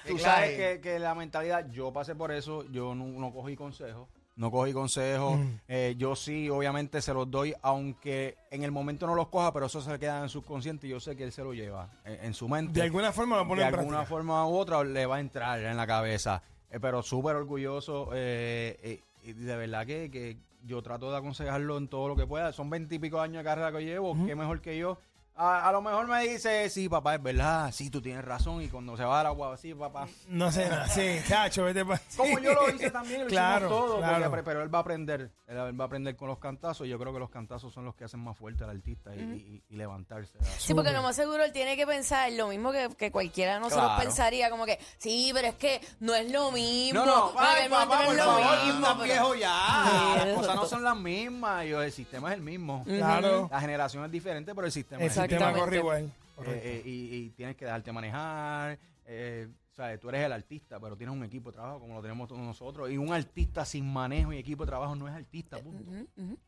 tú 0.09 0.19
sabes 0.19 0.57
que, 0.57 0.81
que 0.81 0.99
la 0.99 1.15
mentalidad, 1.15 1.69
yo 1.71 1.93
pasé 1.93 2.15
por 2.15 2.33
eso, 2.33 2.65
yo 2.71 2.95
no, 2.95 3.05
no 3.05 3.31
cogí 3.33 3.55
consejos. 3.55 4.09
No 4.41 4.51
cogí 4.51 4.73
consejos. 4.73 5.39
Eh, 5.69 5.97
yo 5.99 6.17
sí, 6.17 6.49
obviamente, 6.49 7.03
se 7.03 7.13
los 7.13 7.31
doy, 7.31 7.55
aunque 7.61 8.39
en 8.51 8.63
el 8.63 8.71
momento 8.73 9.07
no 9.07 9.15
los 9.15 9.29
coja, 9.29 9.53
pero 9.53 9.67
eso 9.67 9.83
se 9.83 9.99
queda 9.99 10.17
en 10.17 10.25
el 10.25 10.31
subconsciente 10.31 10.87
y 10.87 10.91
yo 10.91 10.99
sé 10.99 11.15
que 11.15 11.25
él 11.25 11.33
se 11.33 11.45
lo 11.45 11.53
lleva 11.53 11.91
en, 12.07 12.25
en 12.25 12.33
su 12.35 12.49
mente. 12.49 12.73
De 12.81 12.87
alguna 12.87 13.13
forma 13.13 13.37
lo 13.37 13.47
pone 13.47 13.61
de 13.61 13.69
en 13.69 13.75
alguna 13.75 13.99
práctica. 13.99 14.09
forma 14.09 14.47
u 14.49 14.55
otra 14.57 14.83
le 14.83 15.05
va 15.05 15.17
a 15.17 15.21
entrar 15.21 15.61
en 15.61 15.77
la 15.77 15.87
cabeza. 15.87 16.43
Eh, 16.71 16.81
pero 16.81 17.03
súper 17.03 17.37
orgulloso. 17.37 18.09
eh, 18.15 18.79
eh, 18.83 19.03
y 19.23 19.35
de 19.35 19.57
verdad 19.57 19.87
que, 19.87 20.11
que 20.11 20.39
yo 20.65 20.81
trato 20.81 21.11
de 21.11 21.19
aconsejarlo 21.19 21.77
en 21.77 21.89
todo 21.89 22.09
lo 22.09 22.17
que 22.17 22.27
pueda. 22.27 22.51
Son 22.55 22.71
veintipico 22.71 23.21
años 23.21 23.39
de 23.39 23.45
carrera 23.45 23.71
que 23.73 23.85
llevo. 23.85 24.17
Qué 24.25 24.35
mejor 24.35 24.63
que 24.63 24.79
yo. 24.79 24.97
A, 25.43 25.69
a 25.69 25.73
lo 25.73 25.81
mejor 25.81 26.07
me 26.07 26.21
dice, 26.29 26.69
sí, 26.69 26.87
papá, 26.89 27.15
es 27.15 27.23
verdad. 27.23 27.73
Sí, 27.73 27.89
tú 27.89 28.03
tienes 28.03 28.23
razón. 28.25 28.61
Y 28.63 28.69
cuando 28.69 28.95
se 28.97 29.05
va 29.05 29.21
a 29.21 29.23
la 29.23 29.29
agua, 29.31 29.57
sí, 29.57 29.73
papá. 29.75 30.07
No 30.29 30.53
sé 30.53 30.69
nada, 30.69 30.87
sí, 30.89 31.19
chacho, 31.27 31.65
vete 31.65 31.83
pa- 31.85 31.99
Como 32.17 32.39
yo 32.41 32.53
lo 32.53 32.69
hice 32.69 32.91
también, 32.93 33.23
lo 33.23 33.27
Claro, 33.29 33.67
hicimos 33.67 33.87
todo. 33.87 33.99
claro. 33.99 34.43
pero 34.45 34.63
él 34.63 34.75
va 34.75 34.79
a 34.79 34.81
aprender. 34.83 35.31
Él, 35.47 35.57
él 35.57 35.81
va 35.81 35.85
a 35.85 35.87
aprender 35.87 36.15
con 36.17 36.29
los 36.29 36.39
cantazos. 36.39 36.87
Yo 36.87 36.99
creo 36.99 37.13
que 37.15 37.19
los 37.19 37.31
cantazos 37.31 37.73
son 37.73 37.85
los 37.87 37.95
que 37.95 38.05
hacen 38.05 38.21
más 38.21 38.37
fuerte 38.37 38.65
al 38.65 38.71
artista 38.71 39.17
y, 39.17 39.21
y- 39.21 39.63
y 39.71 39.77
levantarse. 39.77 40.37
Sí, 40.59 40.75
porque 40.75 40.93
lo 40.93 41.01
más 41.03 41.17
seguro 41.17 41.43
él 41.43 41.53
tiene 41.53 41.75
que 41.77 41.87
pensar 41.87 42.31
lo 42.33 42.49
mismo 42.49 42.71
que, 42.71 42.91
que 42.99 43.11
cualquiera 43.11 43.55
de 43.55 43.61
nosotros 43.61 43.87
Claro. 43.87 44.03
pensaría, 44.03 44.51
como 44.51 44.67
que, 44.67 44.79
sí, 44.99 45.31
pero 45.33 45.49
es 45.49 45.55
que 45.55 45.81
no 46.01 46.15
es 46.15 46.31
lo 46.31 46.51
mismo. 46.53 47.01
No, 47.01 47.07
no, 47.07 47.33
ay, 47.39 47.67
papá, 47.71 48.01
es 48.03 48.07
por 48.09 48.17
lo 48.17 48.25
favor, 48.25 48.65
mismo, 48.67 48.87
pero- 48.93 49.05
viejo 49.05 49.35
ya. 49.37 50.15
Las 50.27 50.35
cosas 50.37 50.57
no 50.57 50.67
son 50.67 50.85
las 50.85 50.97
mismas. 50.97 51.65
Yo, 51.67 51.83
el 51.83 51.93
sistema 51.93 52.29
es 52.29 52.35
el 52.35 52.43
mismo. 52.43 52.85
Claro. 52.85 53.49
La 53.51 53.61
generación 53.61 54.05
es 54.05 54.11
diferente, 54.11 54.55
pero 54.55 54.67
el 54.67 54.73
sistema 54.73 55.01
El 55.03 55.09
es 55.09 55.17
el 55.17 55.30
sistema 55.39 55.59
corre 55.59 55.77
igual. 55.79 56.13
Eh, 56.47 56.61
eh, 56.65 56.83
y, 56.85 57.17
y 57.17 57.31
tienes 57.31 57.57
que 57.57 57.65
dejarte 57.67 57.93
manejar. 57.93 58.79
Eh, 59.07 59.49
¿sabes? 59.77 59.99
Tú 60.01 60.09
eres 60.09 60.25
el 60.25 60.33
artista, 60.33 60.79
pero 60.81 60.97
tienes 60.97 61.15
un 61.15 61.25
equipo 61.25 61.51
de 61.51 61.57
trabajo 61.57 61.81
como 61.81 61.95
lo 61.95 62.03
tenemos 62.03 62.29
todos 62.29 62.41
nosotros. 62.41 62.91
Y 62.91 62.97
un 62.99 63.13
artista 63.13 63.65
sin 63.65 63.91
manejo 63.93 64.33
y 64.33 64.39
equipo 64.39 64.65
de 64.65 64.69
trabajo 64.71 64.95
no 64.95 65.09
es 65.09 65.15
artista. 65.15 65.59
punto. 65.59 65.91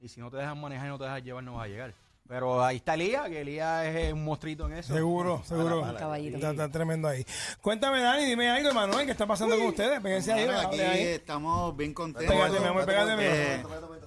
Y 0.01 0.09
si 0.09 0.21
no 0.21 0.31
te 0.31 0.37
dejan 0.39 0.61
manejar 0.61 0.87
y 0.87 0.91
no 0.91 0.99
te 0.99 1.05
dejan 1.05 1.23
llevar, 1.23 1.45
no 1.45 1.55
vas 1.55 1.65
a 1.65 1.69
llegar. 1.69 1.95
Pero 2.29 2.65
ahí 2.65 2.77
está 2.77 2.95
Elías, 2.95 3.29
que 3.29 3.41
Elías 3.41 3.85
es 3.85 4.12
un 4.12 4.25
monstruito 4.25 4.67
en 4.67 4.75
eso. 4.75 4.95
Seguro, 4.95 5.43
seguro. 5.45 5.83
Un 5.83 5.95
caballito. 5.95 6.37
Está, 6.37 6.53
está 6.53 6.71
tremendo 6.71 7.09
ahí. 7.09 7.27
Cuéntame, 7.61 8.01
Dani, 8.01 8.25
dime 8.25 8.49
algo, 8.49 8.71
Emanuel, 8.71 9.05
¿qué 9.05 9.12
está 9.12 9.27
pasando 9.27 9.57
con 9.59 9.67
ustedes? 9.67 10.01
Péguense 10.01 10.33
ahí, 10.33 10.49
aquí 10.49 10.81
ahí. 10.81 11.03
estamos 11.09 11.77
bien 11.77 11.93
contentos. 11.93 12.33
Pégate, 12.35 12.61
mi 12.61 12.67
amor, 12.67 12.87
pégate, 12.87 13.17
mi 13.17 13.25
Eh, 13.25 13.55
amor. 13.65 13.99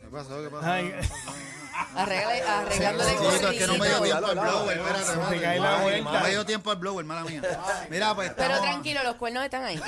¿Qué 0.00 0.08
pasó? 0.08 0.42
¿Qué 0.42 0.48
pasó? 0.50 0.66
Ay, 0.66 0.92
Arregle- 1.96 2.42
arreglándole 2.42 3.10
el 3.12 3.18
es 3.34 3.58
que 3.58 3.66
no 3.66 3.78
me 3.78 3.88
dio 3.88 4.02
tiempo 4.02 4.26
al 4.26 4.38
blower, 4.38 4.78
espérate. 4.78 5.16
No 6.02 6.20
me 6.20 6.30
dio 6.30 6.46
tiempo 6.46 6.70
al 6.70 6.76
blower, 6.76 7.04
mala 7.04 7.22
mía. 7.22 7.42
Mira, 7.90 8.14
pues 8.14 8.30
Pero 8.36 8.42
estamos- 8.54 8.62
tranquilo, 8.70 9.02
los 9.04 9.16
cuernos 9.16 9.44
están 9.44 9.64
ahí. 9.64 9.80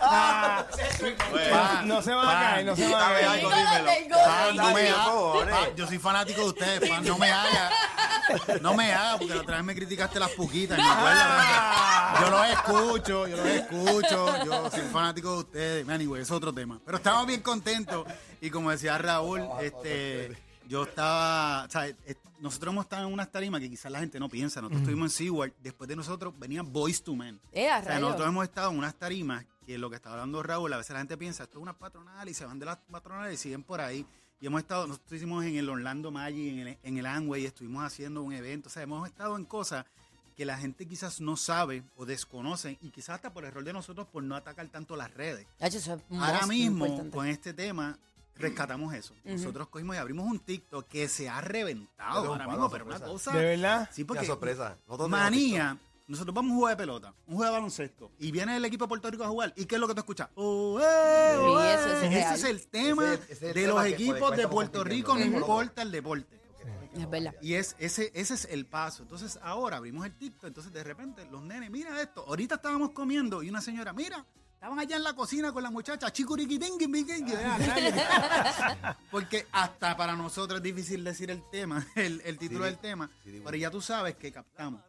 ah, 0.00 0.64
no 1.84 2.02
se 2.02 2.12
van 2.14 2.28
a 2.28 2.32
caer, 2.40 2.66
no 2.66 2.76
se 2.76 2.88
van 2.88 3.02
a 3.02 3.06
caer. 3.84 5.74
yo 5.76 5.86
soy 5.86 5.98
fanático 5.98 6.40
de 6.42 6.48
ustedes, 6.48 7.02
no 7.02 7.18
me 7.18 7.30
haga. 7.30 7.70
No 8.62 8.74
me 8.74 8.92
haga, 8.92 9.18
porque 9.18 9.34
la 9.34 9.40
otra 9.42 9.56
vez 9.56 9.64
me 9.64 9.74
criticaste 9.74 10.18
las 10.18 10.30
puquitas. 10.30 10.78
¿me 10.78 10.84
acuerdas? 10.84 12.20
Yo 12.20 12.30
los 12.30 12.46
escucho, 12.50 13.26
yo 13.28 13.36
los 13.36 13.46
escucho. 13.46 14.44
Yo 14.44 14.70
soy 14.70 14.80
fanático 14.92 15.32
de 15.32 15.38
ustedes. 15.38 15.88
Anyway, 15.88 16.22
es 16.22 16.30
otro 16.30 16.52
tema. 16.52 16.80
Pero 16.84 16.96
estamos 16.98 17.26
bien 17.26 17.40
contentos. 17.42 18.06
Y 18.40 18.50
como 18.50 18.70
decía 18.70 18.96
Raúl, 18.98 19.42
este, 19.60 20.36
yo 20.68 20.84
estaba. 20.84 21.64
o 21.64 21.70
sea, 21.70 21.86
nosotros 22.40 22.72
hemos 22.72 22.84
estado 22.84 23.06
en 23.06 23.12
unas 23.12 23.30
tarimas 23.30 23.60
que 23.60 23.70
quizás 23.70 23.90
la 23.90 24.00
gente 24.00 24.20
no 24.20 24.28
piensa. 24.28 24.60
Nosotros 24.60 24.82
estuvimos 24.82 25.12
en 25.12 25.16
SeaWorld. 25.26 25.54
Después 25.60 25.88
de 25.88 25.96
nosotros 25.96 26.34
venían 26.38 26.72
Boys 26.72 27.02
to 27.02 27.14
Men. 27.14 27.40
Eh, 27.52 27.68
O 27.80 27.84
sea, 27.84 27.98
nosotros 27.98 28.28
hemos 28.28 28.44
estado 28.44 28.70
en 28.70 28.78
unas 28.78 28.94
tarimas 28.94 29.44
que 29.66 29.78
lo 29.78 29.88
que 29.88 29.96
está 29.96 30.10
hablando 30.10 30.42
Raúl, 30.42 30.72
a 30.74 30.76
veces 30.76 30.92
la 30.92 30.98
gente 30.98 31.16
piensa, 31.16 31.44
esto 31.44 31.58
es 31.58 31.62
una 31.62 31.72
patronal 31.72 32.28
y 32.28 32.34
se 32.34 32.44
van 32.44 32.58
de 32.58 32.66
las 32.66 32.76
patronales 32.90 33.34
y 33.34 33.36
siguen 33.42 33.62
por 33.62 33.80
ahí. 33.80 34.04
Y 34.44 34.46
hemos 34.46 34.60
estado, 34.60 34.86
nosotros 34.86 35.12
hicimos 35.12 35.42
en 35.46 35.56
el 35.56 35.70
Orlando 35.70 36.10
Magic, 36.10 36.52
en 36.52 36.58
el, 36.68 36.78
en 36.82 36.98
el 36.98 37.06
Amway, 37.06 37.46
estuvimos 37.46 37.82
haciendo 37.82 38.22
un 38.22 38.34
evento. 38.34 38.68
O 38.68 38.70
sea, 38.70 38.82
hemos 38.82 39.08
estado 39.08 39.38
en 39.38 39.46
cosas 39.46 39.86
que 40.36 40.44
la 40.44 40.58
gente 40.58 40.86
quizás 40.86 41.18
no 41.22 41.38
sabe 41.38 41.82
o 41.96 42.04
desconoce 42.04 42.76
y 42.82 42.90
quizás 42.90 43.14
hasta 43.14 43.32
por 43.32 43.46
error 43.46 43.64
de 43.64 43.72
nosotros 43.72 44.06
por 44.06 44.22
no 44.22 44.36
atacar 44.36 44.68
tanto 44.68 44.96
las 44.96 45.14
redes. 45.14 45.46
Hacho, 45.60 45.78
eso 45.78 45.94
es 45.94 46.02
Ahora 46.20 46.46
mismo, 46.46 46.84
importante. 46.84 47.16
con 47.16 47.26
este 47.26 47.54
tema, 47.54 47.98
rescatamos 48.36 48.92
eso. 48.92 49.14
Nosotros 49.24 49.68
cogimos 49.68 49.96
y 49.96 49.98
abrimos 49.98 50.26
un 50.30 50.38
TikTok 50.38 50.88
que 50.88 51.08
se 51.08 51.26
ha 51.26 51.40
reventado 51.40 52.20
Pero 52.20 52.32
ahora 52.34 52.46
mismo, 52.46 52.68
pero 52.68 52.84
una 52.84 52.98
sorpresa. 52.98 53.12
cosa... 53.30 53.38
¿De 53.38 53.44
verdad? 53.46 53.88
Sí, 53.94 54.02
Una 54.02 54.08
porque 54.08 54.26
sorpresa. 54.26 54.76
Nosotros 54.86 55.08
tenemos 55.08 55.20
manía. 55.20 55.78
Nosotros 56.06 56.34
vamos 56.34 56.50
a 56.50 56.52
un 56.52 56.58
juego 56.60 56.68
de 56.70 56.76
pelota, 56.76 57.14
un 57.26 57.36
juego 57.36 57.44
de 57.44 57.50
baloncesto, 57.58 58.12
y 58.18 58.30
viene 58.30 58.56
el 58.56 58.64
equipo 58.66 58.84
de 58.84 58.88
Puerto 58.88 59.10
Rico 59.10 59.24
a 59.24 59.28
jugar. 59.28 59.54
¿Y 59.56 59.64
qué 59.64 59.76
es 59.76 59.80
lo 59.80 59.88
que 59.88 59.94
tú 59.94 60.00
escuchas? 60.00 60.28
Oh, 60.34 60.78
eh, 60.78 61.36
oh, 61.38 61.58
Sí, 61.60 61.64
eh. 62.14 62.18
es 62.20 62.26
ese 62.26 62.34
es 62.34 62.44
el 62.44 62.66
tema 62.68 63.14
Ese- 63.14 63.22
ese 63.24 63.32
es 63.32 63.42
el 63.42 63.48
de 63.48 63.54
tema 63.62 63.74
los 63.74 63.86
equipos 63.86 64.36
de 64.36 64.48
Puerto. 64.48 64.84
Rico, 64.84 65.14
no 65.14 65.24
importa 65.24 65.82
el 65.82 65.90
deporte. 65.90 66.40
Es 66.94 67.10
verdad. 67.10 67.34
Y 67.40 67.54
es, 67.54 67.74
ese, 67.78 68.12
ese 68.14 68.34
es 68.34 68.44
el 68.50 68.66
paso. 68.66 69.02
Entonces 69.02 69.38
ahora 69.42 69.78
abrimos 69.78 70.04
el 70.06 70.16
TikTok, 70.16 70.46
entonces 70.48 70.72
de 70.72 70.84
repente 70.84 71.26
los 71.30 71.42
nenes, 71.42 71.70
mira 71.70 72.00
esto. 72.00 72.24
Ahorita 72.28 72.56
estábamos 72.56 72.90
comiendo 72.90 73.42
y 73.42 73.48
una 73.48 73.60
señora, 73.60 73.92
mira, 73.92 74.24
estaban 74.52 74.78
allá 74.78 74.96
en 74.96 75.02
la 75.02 75.14
cocina 75.16 75.52
con 75.52 75.62
la 75.64 75.70
muchacha, 75.70 76.12
Porque 79.10 79.46
hasta 79.52 79.96
para 79.96 80.14
nosotros 80.14 80.58
es 80.58 80.62
difícil 80.62 81.02
decir 81.02 81.30
el 81.30 81.42
tema, 81.50 81.84
el, 81.96 82.20
el 82.24 82.38
título 82.38 82.60
Sí, 82.64 82.70
del 82.70 82.78
tema, 82.78 83.10
sí, 83.24 83.40
pero 83.44 83.56
ya 83.56 83.70
tú 83.70 83.80
sabes 83.80 84.14
que 84.16 84.30
captamos. 84.30 84.82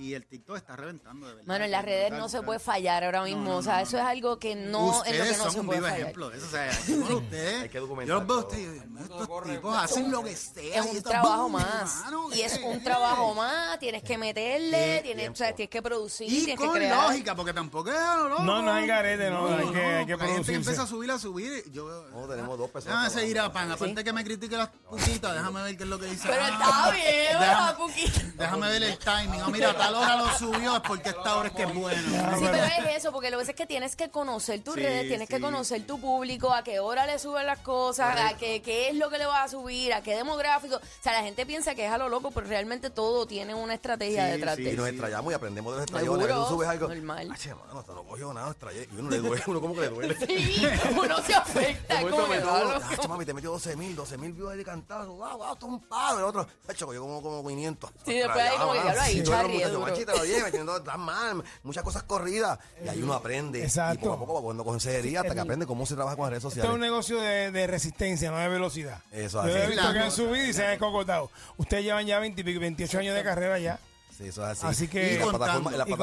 Y 0.00 0.14
el 0.14 0.24
TikTok 0.26 0.56
está 0.56 0.76
reventando, 0.76 1.26
de 1.26 1.34
verdad. 1.34 1.46
Mano, 1.46 1.64
en 1.66 1.70
las 1.70 1.84
redes 1.84 2.10
no 2.12 2.28
se 2.28 2.40
puede 2.42 2.58
fallar 2.58 3.04
ahora 3.04 3.22
mismo. 3.22 3.42
no, 3.44 3.56
o 3.58 3.62
sea, 3.62 3.76
no, 3.76 3.80
eso 3.82 3.96
no. 3.98 4.02
es 4.02 4.08
algo 4.08 4.38
que 4.38 4.54
no 4.54 4.62
es 4.64 4.72
lo 4.72 4.98
ustedes 4.98 5.30
que 5.32 5.36
no 5.36 5.42
son 5.44 5.52
se 5.52 5.60
un 5.60 5.66
puede 5.66 5.78
vivo 5.80 5.88
fallar. 5.90 6.00
ejemplo 6.02 6.30
de 6.30 6.36
eso. 6.38 6.46
O 6.46 6.50
sea, 6.50 6.70
yo 6.88 7.02
con 7.06 7.14
ustedes, 7.16 7.62
Hay 7.62 7.68
que 7.68 7.74
yo 7.74 7.80
documentar 7.82 8.16
los 8.16 8.26
veo 8.26 8.36
a 8.36 8.40
ustedes 8.40 8.62
y 8.62 8.70
digo, 8.88 9.00
estos 9.20 9.44
tipos 9.44 9.76
hacen 9.76 10.10
lo 10.10 10.22
que 10.24 10.36
sea. 10.36 10.80
Es 10.80 10.86
un 10.86 11.02
trabajo 11.02 11.42
boom, 11.42 11.52
más. 11.52 11.96
hermano, 11.98 12.28
Y 12.34 12.40
es 12.40 12.60
un 12.64 12.82
trabajo 12.82 13.34
más. 13.34 13.78
Tienes 13.78 14.02
que 14.02 14.16
meterle, 14.16 15.00
tienes, 15.02 15.30
o 15.30 15.34
sea, 15.36 15.54
tienes 15.54 15.70
que 15.70 15.82
producir, 15.82 16.26
Y 16.32 16.44
tienes 16.44 16.58
que 16.58 16.66
con 16.66 16.74
crear. 16.74 17.04
lógica, 17.08 17.34
porque 17.36 17.52
tampoco 17.52 17.90
es. 17.90 17.96
No, 18.42 18.62
no 18.62 18.72
hay 18.72 18.86
garete, 18.86 19.28
no, 19.30 19.46
hay 19.48 19.68
que- 19.70 19.78
hay 19.84 20.06
que 20.06 20.12
la 20.12 20.18
gente 20.18 20.24
producirse. 20.24 20.54
empieza 20.54 20.82
a 20.82 20.86
subir, 20.86 21.10
a 21.10 21.18
subir. 21.18 21.70
Yo, 21.72 22.06
No, 22.10 22.26
tenemos 22.26 22.58
dos 22.58 22.70
personas 22.70 23.04
Déjame 23.04 23.20
seguir 23.22 23.38
a 23.40 23.52
pan. 23.52 23.70
Aparte 23.70 24.02
que 24.02 24.12
me 24.12 24.24
critique 24.24 24.56
las 24.56 24.68
puquitas, 24.68 25.34
déjame 25.34 25.62
ver 25.62 25.76
qué 25.76 25.82
es 25.84 25.88
lo 25.90 25.98
que 25.98 26.06
dice. 26.06 26.26
Pero 26.28 26.42
Ah, 26.42 26.48
está 26.48 26.90
bien, 26.92 27.38
déjame, 27.38 27.74
Puki. 27.74 28.12
déjame 28.36 28.68
ver 28.68 28.82
el 28.82 28.98
timing. 28.98 29.42
Oh, 29.42 29.50
mira, 29.98 30.12
a 30.12 30.16
lo 30.16 30.38
subió, 30.38 30.76
es 30.76 30.82
porque 30.82 31.08
esta 31.10 31.36
hora 31.36 31.48
es 31.48 31.54
que 31.54 31.62
es 31.64 31.74
bueno. 31.74 32.38
Sí, 32.38 32.44
pero 32.50 32.64
es 32.64 32.96
eso, 32.96 33.12
porque 33.12 33.30
lo 33.30 33.36
que 33.38 33.42
pasa 33.42 33.50
es 33.52 33.56
que 33.56 33.66
tienes 33.66 33.96
que 33.96 34.10
conocer 34.10 34.62
tus 34.62 34.74
Sí, 34.74 34.80
redes, 34.80 35.08
tienes 35.08 35.28
que 35.28 35.36
sí. 35.36 35.42
conocer 35.42 35.86
tu 35.86 36.00
público, 36.00 36.52
a 36.52 36.62
qué 36.62 36.80
hora 36.80 37.06
le 37.06 37.18
suben 37.18 37.46
las 37.46 37.58
cosas, 37.60 38.14
a 38.20 38.36
qué, 38.36 38.62
qué 38.62 38.88
es 38.90 38.94
lo 38.96 39.10
que 39.10 39.18
le 39.18 39.26
vas 39.26 39.44
a 39.46 39.48
subir, 39.48 39.92
a 39.92 40.02
qué 40.02 40.14
demográfico. 40.16 40.76
O 40.76 40.80
sea, 41.02 41.12
la 41.14 41.22
gente 41.22 41.44
piensa 41.46 41.74
que 41.74 41.86
es 41.86 41.92
a 41.92 41.98
lo 41.98 42.08
loco, 42.08 42.30
pero 42.30 42.46
realmente 42.46 42.90
todo 42.90 43.26
tiene 43.26 43.54
una 43.54 43.74
estrategia 43.74 44.26
Sí, 44.26 44.30
detrás 44.32 44.56
sí, 44.56 44.62
de 44.64 44.72
Y 44.72 44.76
nos 44.76 44.86
eso. 44.86 44.94
extrayamos 44.94 45.32
y 45.32 45.34
aprendemos 45.34 45.74
de 45.74 45.80
los 45.80 45.90
Seguro, 45.90 46.20
estrayones. 46.20 46.48
Tú 46.48 46.54
subes 46.54 46.68
algo. 46.68 46.88
normal. 46.88 47.28
Ah, 47.32 47.36
che, 47.38 47.54
mano, 47.54 47.78
hasta 47.80 47.92
no 47.92 48.04
cogió 48.04 48.32
nada, 48.32 48.50
estrayé. 48.50 48.88
Y 48.92 48.98
uno 48.98 49.10
le 49.10 49.18
duele, 49.18 49.42
uno 49.46 49.60
como 49.60 49.74
que 49.74 49.80
le 49.82 49.88
duele. 49.88 50.16
Sí, 50.26 50.62
uno 50.98 51.22
se 51.22 51.34
afecta. 51.34 52.00
Como 52.00 52.28
que, 52.28 52.40
"Claro". 52.40 52.80
ah, 52.82 52.96
che, 53.00 53.08
mami, 53.08 53.24
te 53.24 53.34
metió 53.34 53.50
12 53.50 53.76
mil, 53.76 53.94
12 53.96 54.16
mil 54.18 54.32
views 54.32 54.50
ahí 54.52 54.58
de 54.58 54.64
cantazo. 54.64 55.12
Wow, 55.14 55.38
wow, 55.38 55.52
esto 55.52 55.66
es 55.66 55.72
un 55.72 55.80
palo. 55.80 56.18
El 56.18 56.24
otro, 56.24 56.46
hecho, 56.68 56.86
cogió 56.86 57.00
como, 57.02 57.22
como 57.22 57.46
500. 57.48 57.90
Sí, 58.04 58.14
después 58.14 58.38
ahí 58.44 58.58
como 58.58 58.72
que, 58.72 58.82
diablo, 58.82 59.00
ahí, 59.02 59.18
Y 59.18 59.22
yo, 59.24 59.32
Machita, 59.80 60.14
lo 60.14 60.24
lleva, 60.24 60.46
teniendo 60.46 60.82
tan 60.82 61.00
mal, 61.00 61.42
muchas 61.62 61.82
cosas 61.82 62.02
corridas. 62.04 62.58
Y 62.84 62.88
ahí 62.88 63.02
uno 63.02 63.14
aprende. 63.14 63.62
Exacto. 63.62 63.94
Y 64.00 64.02
poco 64.08 64.14
a 64.14 64.18
poco 64.18 64.34
va 64.34 64.40
cogiendo 64.40 64.64
consejería 64.64 65.20
hasta 65.20 65.34
que 65.34 65.40
aprende 65.40 65.66
cómo 65.66 65.86
se 65.86 65.94
trabaja 65.94 66.16
con 66.16 66.24
las 66.24 66.30
redes 66.30 66.44
Esto 66.44 66.48
es 66.48 66.56
un 66.56 66.62
sociales. 66.62 66.80
negocio 66.90 67.20
de, 67.20 67.50
de 67.50 67.66
resistencia, 67.66 68.30
no 68.30 68.38
de 68.38 68.48
velocidad. 68.48 69.02
Eso 69.12 69.42
Yo 69.46 69.52
así. 69.54 69.62
he 69.62 69.66
visto 69.68 69.92
que 69.92 69.98
han 69.98 70.10
subido 70.12 70.46
y 70.46 70.52
se 70.52 70.64
han 70.66 70.72
escocotado. 70.72 71.30
Ustedes 71.56 71.84
llevan 71.84 72.06
ya 72.06 72.18
20 72.18 72.40
y 72.40 72.44
pico, 72.44 72.60
28 72.60 72.98
años 72.98 73.14
de 73.14 73.22
carrera 73.24 73.58
ya. 73.58 73.78
Sí, 74.16 74.28
eso 74.28 74.42
es 74.42 74.58
así. 74.58 74.66
Así 74.66 74.88
que- 74.88 75.14
Y 75.14 75.18
la 75.18 75.26
plataforma, 75.26 75.70
la 75.70 75.84
y 75.88 75.94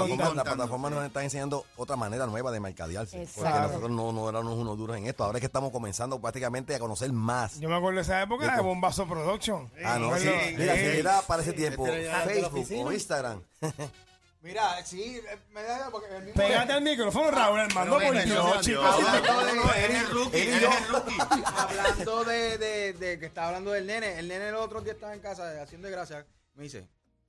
plataforma, 0.44 0.90
la 0.90 0.96
nos 0.96 1.06
está 1.06 1.24
enseñando 1.24 1.66
otra 1.76 1.96
manera 1.96 2.26
nueva 2.26 2.52
de 2.52 2.60
mercadearse. 2.60 3.28
Porque 3.36 3.50
nosotros 3.50 3.92
no, 3.92 4.12
no 4.12 4.30
éramos 4.30 4.54
unos 4.58 4.78
duros 4.78 4.98
en 4.98 5.08
esto. 5.08 5.24
Ahora 5.24 5.38
es 5.38 5.42
que 5.42 5.46
estamos 5.48 5.72
comenzando 5.72 6.20
prácticamente 6.20 6.74
a 6.76 6.80
conocer 6.80 7.12
más. 7.12 7.60
Yo 7.60 7.70
me 7.70 7.76
acuerdo 7.76 7.98
de 7.98 8.02
esa 8.04 8.22
época 8.22 8.56
de 8.56 8.62
Bombazo 8.62 9.08
Production. 9.08 9.70
Ah, 9.86 9.98
no, 10.00 10.18
sí. 10.18 10.30
Mira, 10.58 10.74
era 10.76 11.22
para 11.22 11.42
ese 11.44 11.54
tiempo, 11.54 11.88
Este 11.88 12.12
Facebook 12.42 12.86
o 12.88 12.92
Instagram. 12.92 13.42
Mira, 14.42 14.86
sí, 14.86 15.18
eh, 15.18 15.38
me 15.52 15.64
da 15.64 15.90
porque 15.92 16.08
el 16.16 16.24
mismo 16.24 16.42
Pégate 16.42 16.72
al 16.72 16.82
micrófono, 16.82 17.32
Raúl, 17.32 17.60
hermano, 17.60 17.94
por 18.00 18.24
Dios, 18.24 18.62
chicos. 18.62 18.96
Eres 19.76 20.02
el 20.04 20.10
rookie, 20.12 20.38
eres 20.38 20.64
el 20.64 20.88
rookie. 20.90 21.18
hablando 21.58 22.24
de, 22.24 22.58
de, 22.58 22.94
de 22.94 23.20
que 23.20 23.26
estaba 23.26 23.48
hablando 23.48 23.72
del 23.72 23.88
nene, 23.88 24.20
el 24.20 24.28
nene 24.28 24.50
el 24.50 24.56
otro 24.56 24.80
día 24.82 24.94
estaba 24.94 25.14
en 25.14 25.20
casa 25.22 25.62
haciendo 25.62 25.90
gracia, 25.90 26.26
me 26.54 26.64
dice, 26.64 26.88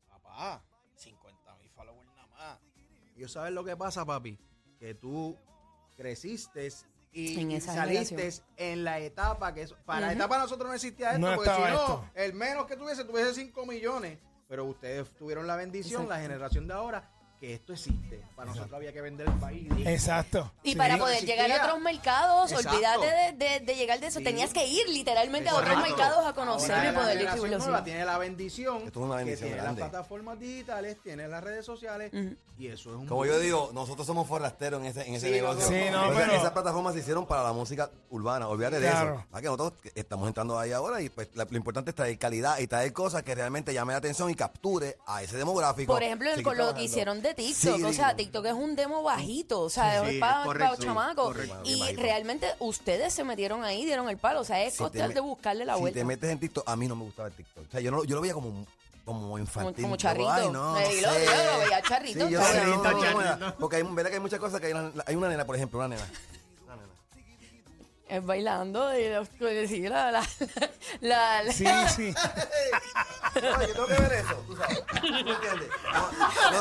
papá, 0.08 0.62
50 0.96 1.56
mil 1.56 1.70
followers 1.70 2.06
nada 2.14 2.26
más. 2.28 2.58
Y 2.76 3.07
yo 3.18 3.28
sabes 3.28 3.52
lo 3.52 3.64
que 3.64 3.76
pasa, 3.76 4.04
papi, 4.06 4.38
que 4.78 4.94
tú 4.94 5.36
creciste 5.96 6.68
y, 7.12 7.40
En 7.40 7.50
y 7.50 7.56
esa 7.56 7.74
saliste 7.74 8.14
generación. 8.16 8.46
en 8.56 8.84
la 8.84 8.98
etapa 9.00 9.52
que 9.54 9.62
eso- 9.62 9.76
para 9.84 10.06
la 10.08 10.12
etapa 10.12 10.38
nosotros 10.38 10.68
no 10.68 10.74
existía 10.74 11.08
esto, 11.14 11.18
No 11.20 11.34
porque 11.36 11.50
si 11.50 11.56
estaba 11.56 11.70
no, 11.70 11.82
esto. 11.82 12.10
el 12.14 12.34
menos 12.34 12.66
que 12.66 12.76
tuviese, 12.76 13.04
tuviese 13.04 13.34
5 13.34 13.66
millones. 13.66 14.18
Pero 14.46 14.64
ustedes 14.64 15.10
tuvieron 15.16 15.46
la 15.46 15.56
bendición, 15.56 16.08
la 16.08 16.20
generación 16.20 16.66
de 16.68 16.74
ahora, 16.74 17.10
que 17.40 17.54
esto 17.54 17.72
existe. 17.72 18.20
Para 18.34 18.50
nosotros 18.50 18.74
había 18.74 18.92
que 18.92 19.00
vender 19.00 19.28
el 19.28 19.34
país. 19.34 19.68
Exacto. 19.86 20.50
Y 20.64 20.72
Sí. 20.72 20.76
para 20.76 20.98
poder 20.98 21.14
existía. 21.14 21.42
llegar 21.44 21.60
a 21.60 21.64
otros 21.66 21.80
mercados, 21.82 22.50
Exacto. 22.52 22.70
olvídate 22.76 23.06
de, 23.06 23.32
de- 23.48 23.60
de 23.60 23.76
llegar 23.76 24.00
de 24.00 24.06
eso. 24.08 24.18
Sí. 24.18 24.24
Tenías 24.24 24.52
que 24.52 24.66
ir 24.66 24.88
literalmente 24.88 25.48
a 25.48 25.54
otros 25.54 25.76
mercados 25.82 26.26
a 26.26 26.32
conocer 26.32 26.76
y 26.82 26.86
la 26.86 26.94
poder 26.94 27.18
distribuirlo. 27.18 27.82
tiene 27.84 28.04
la 28.04 28.18
bendición, 28.18 28.76
Esto 28.86 29.00
es 29.00 29.06
una 29.06 29.16
bendición 29.16 29.48
que 29.50 29.54
tiene 29.54 29.62
grande. 29.62 29.80
las 29.80 29.90
plataformas 29.90 30.40
digitales, 30.40 30.96
tiene 31.02 31.28
las 31.28 31.42
redes 31.44 31.64
sociales 31.64 32.12
y 32.58 32.66
eso 32.66 32.90
es 32.90 32.96
un 32.96 33.06
Como 33.06 33.24
yo 33.24 33.38
digo, 33.38 33.70
nosotros 33.72 34.06
somos 34.06 34.26
forasteros 34.26 34.80
en 34.80 34.86
ese, 34.86 35.06
en 35.06 35.14
ese 35.14 35.26
Sí, 35.28 35.32
negocio. 35.32 35.66
Sí, 35.68 35.74
no, 35.92 36.08
O 36.08 36.12
sea, 36.12 36.26
pero- 36.26 36.32
Esas 36.38 36.50
plataformas 36.50 36.94
se 36.94 37.00
hicieron 37.00 37.26
para 37.26 37.42
la 37.44 37.52
música 37.52 37.90
urbana, 38.10 38.48
olvídate 38.48 38.80
de 38.80 38.88
eso. 38.88 39.24
Ah, 39.32 39.38
que 39.40 39.46
nosotros 39.46 39.74
estamos 39.94 40.26
entrando 40.28 40.58
ahí 40.58 40.72
ahora 40.72 41.00
y 41.00 41.08
pues 41.08 41.28
lo 41.34 41.56
importante 41.56 41.90
es 41.90 41.94
traer 41.96 42.18
calidad 42.18 42.58
y 42.58 42.66
traer 42.66 42.92
cosas 42.92 43.22
que 43.22 43.34
realmente 43.34 43.72
llamen 43.72 43.92
la 43.94 43.98
atención 43.98 44.28
y 44.30 44.34
capture 44.34 44.96
a 45.06 45.22
ese 45.22 45.36
demográfico. 45.36 45.92
Por 45.92 46.02
ejemplo, 46.02 46.30
con 46.42 46.56
lo 46.58 46.74
que 46.74 46.82
hicieron 46.84 47.22
de 47.22 47.27
TikTok. 47.34 47.76
Sí, 47.76 47.82
o 47.84 47.92
sea. 47.92 48.14
TikTok 48.16 48.46
es 48.46 48.52
un 48.52 48.76
demo 48.76 49.02
bajito. 49.02 49.60
O 49.60 49.70
sea, 49.70 50.04
Sí, 50.04 50.14
es 50.16 50.20
para, 50.20 50.44
correcto, 50.44 50.74
para 50.74 50.86
chamacos. 50.86 51.26
correcto. 51.26 51.60
Y 51.64 51.94
realmente 51.96 52.48
ustedes 52.58 53.12
se 53.12 53.24
metieron 53.24 53.64
ahí, 53.64 53.84
dieron 53.84 54.08
el 54.08 54.18
palo. 54.18 54.40
O 54.40 54.44
sea, 54.44 54.62
es 54.62 54.74
Si 54.74 54.84
de 54.90 55.20
buscarle 55.20 55.64
la 55.64 55.74
si 55.74 55.80
vuelta. 55.80 55.98
te 56.00 56.04
metes 56.04 56.30
en 56.30 56.38
TikTok, 56.40 56.68
a 56.68 56.76
mí 56.76 56.86
no 56.88 56.96
me 56.96 57.04
gustaba 57.04 57.28
el 57.28 57.34
TikTok. 57.34 57.66
O 57.66 57.70
sea, 57.70 57.80
yo, 57.80 57.90
no, 57.90 58.04
yo 58.04 58.14
lo 58.16 58.20
veía 58.22 58.34
como, 58.34 58.66
como 59.04 59.38
infantil. 59.38 59.82
como 59.84 59.96
charrito. 59.96 60.30
Ay, 60.30 60.48
no, 60.50 60.72
lo- 60.74 60.86
sé. 60.86 61.00
yo 61.02 61.10
lo 61.10 61.58
veía 61.60 61.82
charrito, 61.82 62.26
Sí, 62.26 62.32
yo 62.32 62.40
charrito, 62.40 62.64
sé, 62.64 62.66
no, 62.70 62.76
no, 62.82 62.92
no, 62.92 63.00
charrito. 63.02 63.36
no, 63.46 63.54
Porque 63.56 63.76
hay, 63.76 63.82
verdad 63.82 64.10
que 64.10 64.16
hay 64.16 64.22
muchas 64.22 64.38
cosas 64.40 64.60
que 64.60 64.66
hay 64.68 64.72
una, 64.72 64.92
hay 65.06 65.14
una 65.16 65.28
nena, 65.28 65.44
por 65.44 65.56
ejemplo. 65.56 65.78
Una 65.78 65.88
nena. 65.88 66.06
Es 68.08 68.24
bailando 68.24 68.98
y 68.98 69.08
los- 69.10 69.28
sí, 69.68 69.82
la, 69.88 70.10
la, 70.10 70.22
la- 71.00 71.42
la- 71.42 71.52
Sí, 71.52 71.66
sí. 71.94 72.14
No, 73.42 73.60
yo 73.62 73.72
tengo 73.72 73.86
que 73.86 73.94
ver 73.94 74.12
eso, 74.14 74.34
tú 74.48 74.56
sabes. 74.56 74.84
¿Tú 75.00 75.06
me 75.12 75.20
entiendes? 75.20 75.68
No, 75.92 76.10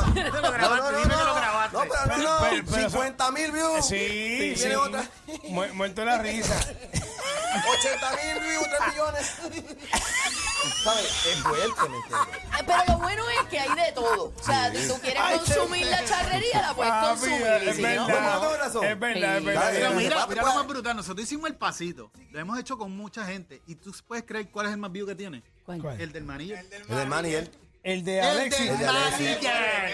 no, 0.07 0.13
que 0.13 0.23
lo 0.29 0.51
grabaste. 0.51 1.77
No, 1.77 1.83
pero 1.87 2.05
no, 2.05 2.17
no. 2.17 2.39
Pero- 2.49 2.63
pero- 2.69 2.89
50 2.89 3.31
mil 3.31 3.51
views. 3.51 3.87
Sí, 3.87 4.51
Y 4.53 4.55
sí. 4.57 4.71
otra. 4.73 5.03
Mu- 5.47 5.73
muerto 5.73 6.03
la 6.05 6.17
risa. 6.19 6.55
80 7.71 8.11
mil 8.11 8.39
views, 8.43 8.63
3 8.77 8.87
millones. 8.93 9.35
¿Sabes? 10.83 11.05
Es 11.25 11.39
fuerte, 11.43 11.89
¿me 11.89 11.97
entiendes? 11.97 12.37
Eh, 12.59 12.63
Pero 12.65 12.83
lo 12.87 12.97
bueno 12.99 13.23
es 13.29 13.36
todo. 14.15 14.33
O 14.37 14.43
sea, 14.43 14.73
si 14.73 14.87
tú 14.87 14.93
quieres 15.01 15.21
Ay, 15.23 15.37
consumir 15.37 15.85
la 15.87 16.05
charrería, 16.05 16.61
la 16.61 16.73
puedes 16.73 16.91
Papi, 16.91 17.07
consumir. 17.09 17.41
y 17.41 17.69
es 17.69 17.75
si 17.75 17.81
no, 17.81 18.07
verdad. 18.07 18.57
Razón. 18.59 18.85
Es 18.85 18.99
verdad, 18.99 19.37
es 19.37 19.45
verdad. 19.45 19.69
Pero 19.71 19.91
mira, 19.91 20.27
mira 20.27 20.41
lo 20.41 20.47
pues. 20.47 20.55
más 20.55 20.67
brutal. 20.67 20.95
Nosotros 20.95 21.23
hicimos 21.25 21.49
el 21.49 21.55
pasito. 21.55 22.11
Lo 22.31 22.39
hemos 22.39 22.59
hecho 22.59 22.77
con 22.77 22.95
mucha 22.95 23.25
gente. 23.25 23.61
¿Y 23.67 23.75
tú 23.75 23.93
puedes 24.07 24.25
creer 24.25 24.49
cuál 24.49 24.67
es 24.67 24.71
el 24.73 24.77
más 24.79 24.91
view 24.91 25.05
que 25.05 25.15
tiene? 25.15 25.43
¿Cuál? 25.65 25.99
El 25.99 26.11
del 26.11 26.23
manillo. 26.23 26.55
El 26.57 26.69
de 26.69 27.05
Maniel. 27.05 27.51
El 27.83 28.03
de 28.03 28.19
El 28.19 28.25
Alexis. 28.25 28.65
del 28.65 28.69
El 28.71 28.79
de 28.79 28.87
Alexis. 28.87 29.47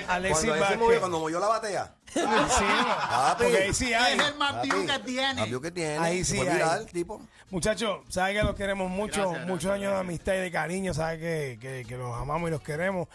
Alexis 0.07 0.49
Cuando 0.49 0.77
movió, 0.77 0.99
cuando 0.99 1.19
movió 1.19 1.39
la 1.39 1.47
batea. 1.47 1.95
Sí, 2.11 2.19
Papi. 2.21 3.43
porque 3.43 3.57
ahí 3.57 3.73
sí 3.73 3.93
hay. 3.93 4.17
Es 4.17 4.25
el 4.27 4.35
más 4.35 4.61
view 4.63 4.87
que 4.87 4.99
tiene. 4.99 5.33
más 5.41 5.49
view 5.49 5.61
que 5.61 5.71
tiene. 5.71 5.97
Ahí 5.97 6.23
sí 6.23 6.39
hay. 6.39 6.49
viral, 6.49 6.85
tipo. 6.87 7.21
Muchachos, 7.51 7.99
saben 8.09 8.35
que 8.35 8.43
los 8.43 8.55
queremos 8.55 8.89
mucho, 8.89 9.29
Gracias, 9.29 9.47
muchos 9.47 9.65
gracias, 9.65 9.75
años 9.75 9.93
de 9.93 9.99
amistad 9.99 10.33
y 10.33 10.37
de 10.37 10.51
cariño, 10.51 10.93
saben 10.95 11.19
que, 11.19 11.59
que, 11.61 11.85
que 11.87 11.97
los 11.97 12.15
amamos 12.19 12.47
y 12.47 12.51
los 12.51 12.61
queremos. 12.61 13.07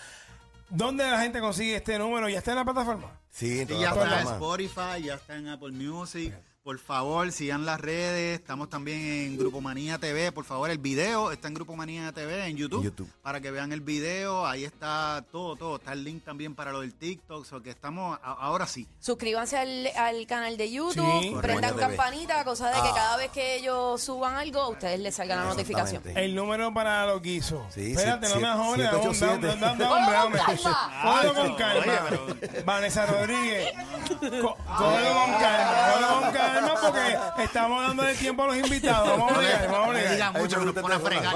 ¿Dónde 0.71 1.11
la 1.11 1.21
gente 1.23 1.41
consigue 1.41 1.77
este 1.77 1.99
número? 1.99 2.29
¿Ya 2.29 2.39
está 2.39 2.51
en 2.53 2.57
la 2.59 2.65
plataforma? 2.65 3.19
Sí, 3.31 3.61
en 3.61 3.67
Sí, 3.69 3.75
todas 3.75 3.83
ya 3.83 3.89
las 3.91 3.97
está 3.97 4.03
en 4.05 4.09
plataformas. 4.25 4.67
Spotify, 4.69 5.03
ya 5.07 5.15
está 5.15 5.37
en 5.37 5.49
Apple 5.49 5.73
Music. 5.73 6.35
Por 6.69 6.79
favor, 6.79 7.33
sigan 7.33 7.65
las 7.65 7.81
redes. 7.81 8.39
Estamos 8.39 8.69
también 8.69 9.01
en 9.01 9.39
Grupo 9.39 9.63
Manía 9.63 9.97
TV. 9.97 10.33
Por 10.33 10.45
favor, 10.45 10.69
el 10.69 10.77
video 10.77 11.33
está 11.33 11.49
en 11.49 11.55
Grupo 11.55 11.75
Manía 11.77 12.13
TV 12.13 12.45
en 12.45 12.59
YouTube. 12.59 13.11
Para 13.23 13.41
que 13.41 13.51
vean 13.51 13.73
el 13.73 13.81
video. 13.81 14.45
Ahí 14.47 14.65
está 14.65 15.25
todo, 15.33 15.57
todo. 15.57 15.77
Está 15.77 15.95
el 15.95 16.05
link 16.05 16.23
también 16.27 16.55
para 16.55 16.71
lo 16.71 16.83
del 16.83 16.93
TikTok. 16.93 17.47
So 17.47 17.63
que 17.63 17.71
estamos, 17.71 18.19
a- 18.23 18.33
ahora 18.33 18.67
sí. 18.67 18.87
Suscríbanse 19.01 19.57
al, 19.57 19.87
al 19.97 20.27
canal 20.27 20.59
de 20.59 20.71
YouTube, 20.71 21.23
Sí. 21.23 21.35
prendan 21.41 21.73
Correcto. 21.73 21.97
campanita, 21.97 22.45
cosa 22.45 22.67
de 22.69 22.75
que 22.75 22.89
Ah. 22.89 22.95
cada 22.95 23.17
vez 23.17 23.31
que 23.31 23.57
ellos 23.57 24.03
suban 24.03 24.35
algo, 24.35 24.61
a 24.61 24.69
ustedes 24.69 25.01
les 25.01 25.15
salga 25.15 25.37
la 25.37 25.45
notificación. 25.45 26.03
Exactamente. 26.03 26.23
El 26.23 26.35
número 26.35 26.75
para 26.75 27.07
los 27.07 27.23
guisos. 27.23 27.63
Sí, 27.73 27.93
Espérate, 27.93 28.27
sí, 28.27 28.35
no 28.35 28.41
me 28.41 28.47
sí, 28.47 28.59
jodas. 28.59 28.75
siete, 28.75 28.97
ocho, 28.97 29.05
Dame, 29.07 29.41
siete. 29.41 29.47
dame, 29.47 29.61
dame, 29.85 30.13
dame. 30.13 30.39
calma. 30.39 31.01
Cógelo 31.03 31.35
con 31.35 31.47
Oye, 31.47 31.57
calma. 31.57 32.07
pero- 32.11 32.65
Vanessa 32.67 33.07
Rodríguez. 33.07 33.73
Cógelo 34.21 34.53
con 34.53 35.33
calma. 35.41 35.93
Cógelo 35.95 36.21
con 36.21 36.33
calma 36.33 36.58
porque 36.83 37.43
estamos 37.45 37.83
dando 37.87 38.03
de 38.03 38.15
tiempo 38.15 38.43
a 38.43 38.47
los 38.49 38.57
invitados. 38.57 39.09
Vamos 39.11 39.33
a 39.33 39.38
bregar, 39.38 39.71
vamos 39.71 39.97
a 39.97 39.99
Ahí 39.99 40.21
mucho 40.43 40.59
que 40.59 40.65
nos 40.67 40.75
pone 40.75 40.95
a 40.95 40.97
el 40.99 41.03
fregar. 41.03 41.35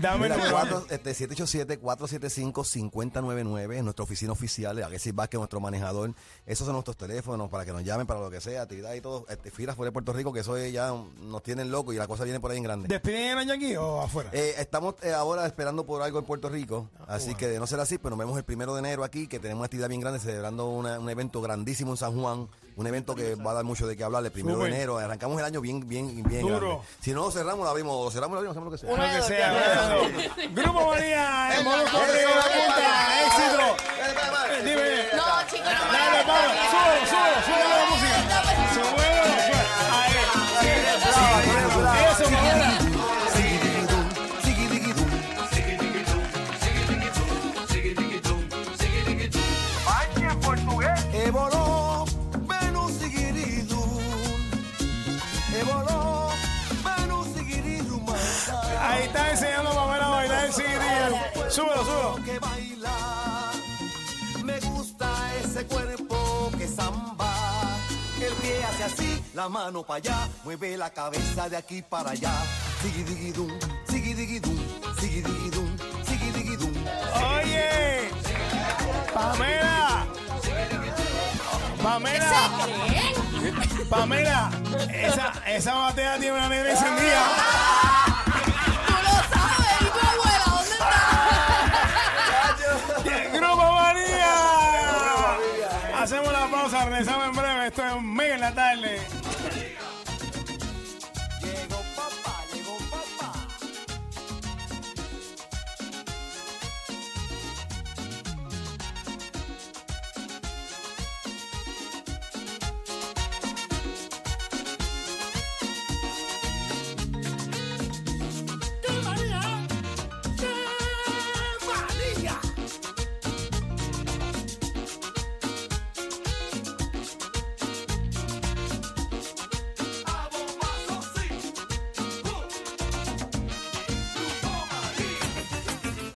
Dame 0.00 0.26
el 0.26 0.32
número. 0.36 0.86
este, 0.90 1.12
787-475-5099 1.28 3.74
es 3.76 3.82
nuestra 3.84 4.04
oficina 4.04 4.32
oficial, 4.32 4.82
Alexis 4.82 5.14
Vázquez, 5.14 5.38
nuestro 5.38 5.60
manejador. 5.60 6.12
Esos 6.46 6.64
son 6.66 6.74
nuestros 6.74 6.96
teléfonos 6.96 7.48
para 7.50 7.64
que 7.64 7.72
nos 7.72 7.84
llamen 7.84 8.06
para 8.06 8.20
lo 8.20 8.30
que 8.30 8.40
sea, 8.40 8.62
actividad 8.62 8.94
y 8.94 9.00
todo. 9.00 9.26
Este, 9.28 9.50
filas 9.50 9.76
fuera 9.76 9.88
de 9.88 9.92
Puerto 9.92 10.12
Rico, 10.12 10.32
que 10.32 10.40
eso 10.40 10.56
es 10.56 10.72
ya 10.72 10.92
nos 11.20 11.42
tienen 11.42 11.70
locos 11.70 11.94
y 11.94 11.98
la 11.98 12.06
cosa 12.06 12.24
viene 12.24 12.40
por 12.40 12.50
ahí 12.50 12.58
en 12.58 12.62
grande. 12.64 12.88
¿Despiden 12.88 13.30
el 13.32 13.38
año 13.38 13.54
aquí 13.54 13.76
o 13.76 14.00
afuera? 14.02 14.30
Eh, 14.32 14.54
estamos 14.58 14.94
eh, 15.02 15.12
ahora 15.12 15.46
esperando 15.46 15.84
por 15.86 16.02
algo 16.02 16.18
en 16.18 16.24
Puerto 16.24 16.48
Rico, 16.48 16.88
así 17.06 17.34
que 17.34 17.48
de 17.48 17.58
no 17.58 17.66
ser 17.66 17.80
así, 17.80 17.98
pues 17.98 18.10
nos 18.10 18.18
vemos 18.18 18.36
el 18.38 18.44
primero 18.44 18.74
de 18.74 18.80
enero 18.80 19.04
aquí, 19.04 19.26
que 19.26 19.38
tenemos 19.38 19.60
una 19.60 19.66
actividad 19.66 19.88
bien 19.88 20.00
grande, 20.00 20.18
celebrando 20.20 20.66
una- 20.68 20.98
un 20.98 21.08
evento 21.10 21.40
grandísimo 21.40 21.92
en 21.92 21.96
San 21.96 22.20
Juan, 22.20 22.48
un 22.76 22.86
evento 22.86 23.14
que 23.14 23.34
va 23.34 23.52
a 23.52 23.54
dar 23.54 23.64
mucho 23.64 23.86
de 23.86 23.96
qué 23.96 24.04
hablar 24.04 24.24
el 24.24 24.30
primero 24.30 24.58
de 24.58 24.68
enero, 24.68 24.98
arrancamos 24.98 25.38
el 25.38 25.44
año 25.46 25.60
bien, 25.60 25.86
bien, 25.88 26.22
bien 26.22 26.42
Duro. 26.42 26.58
grande. 26.58 26.82
Si 27.00 27.12
no 27.12 27.22
lo 27.24 27.30
cerramos, 27.30 27.64
lo 27.64 27.70
abrimos, 27.70 27.94
o 27.96 28.10
cerramos, 28.10 28.34
lo 28.34 28.38
abrimos, 28.38 28.56
hacemos 28.56 28.70
lo 28.70 29.18
que 29.18 29.26
sea. 29.26 29.94
Lo 29.94 30.02
que 30.12 30.20
sea. 30.20 30.48
Grupo 30.50 30.86
María, 30.88 31.15
así, 68.86 69.22
la 69.34 69.48
mano 69.48 69.82
para 69.82 69.98
allá. 69.98 70.28
Mueve 70.44 70.76
la 70.76 70.90
cabeza 70.90 71.48
de 71.48 71.56
aquí 71.56 71.82
para 71.82 72.10
allá. 72.10 72.32
Sigidigidum, 72.82 73.50
sigidigidum, 73.88 74.58
sigidigidum, 75.00 75.76
sigidigidum. 76.04 76.72
Oye, 77.34 78.10
Pamela. 79.12 80.06
Pamela, 81.82 82.50
Pamela, 83.88 84.50
esa, 84.92 85.32
esa 85.46 85.74
batea 85.74 86.18
tiene 86.18 86.32
una 86.32 86.48
negra 86.48 86.70
encendida. 86.72 88.06
regresamos 96.84 97.26
en 97.26 97.32
breve. 97.32 97.66
Esto 97.66 97.84
es 97.84 98.02
Mega 98.02 98.34
en 98.34 98.40
la 98.40 98.54
tarde. 98.54 99.25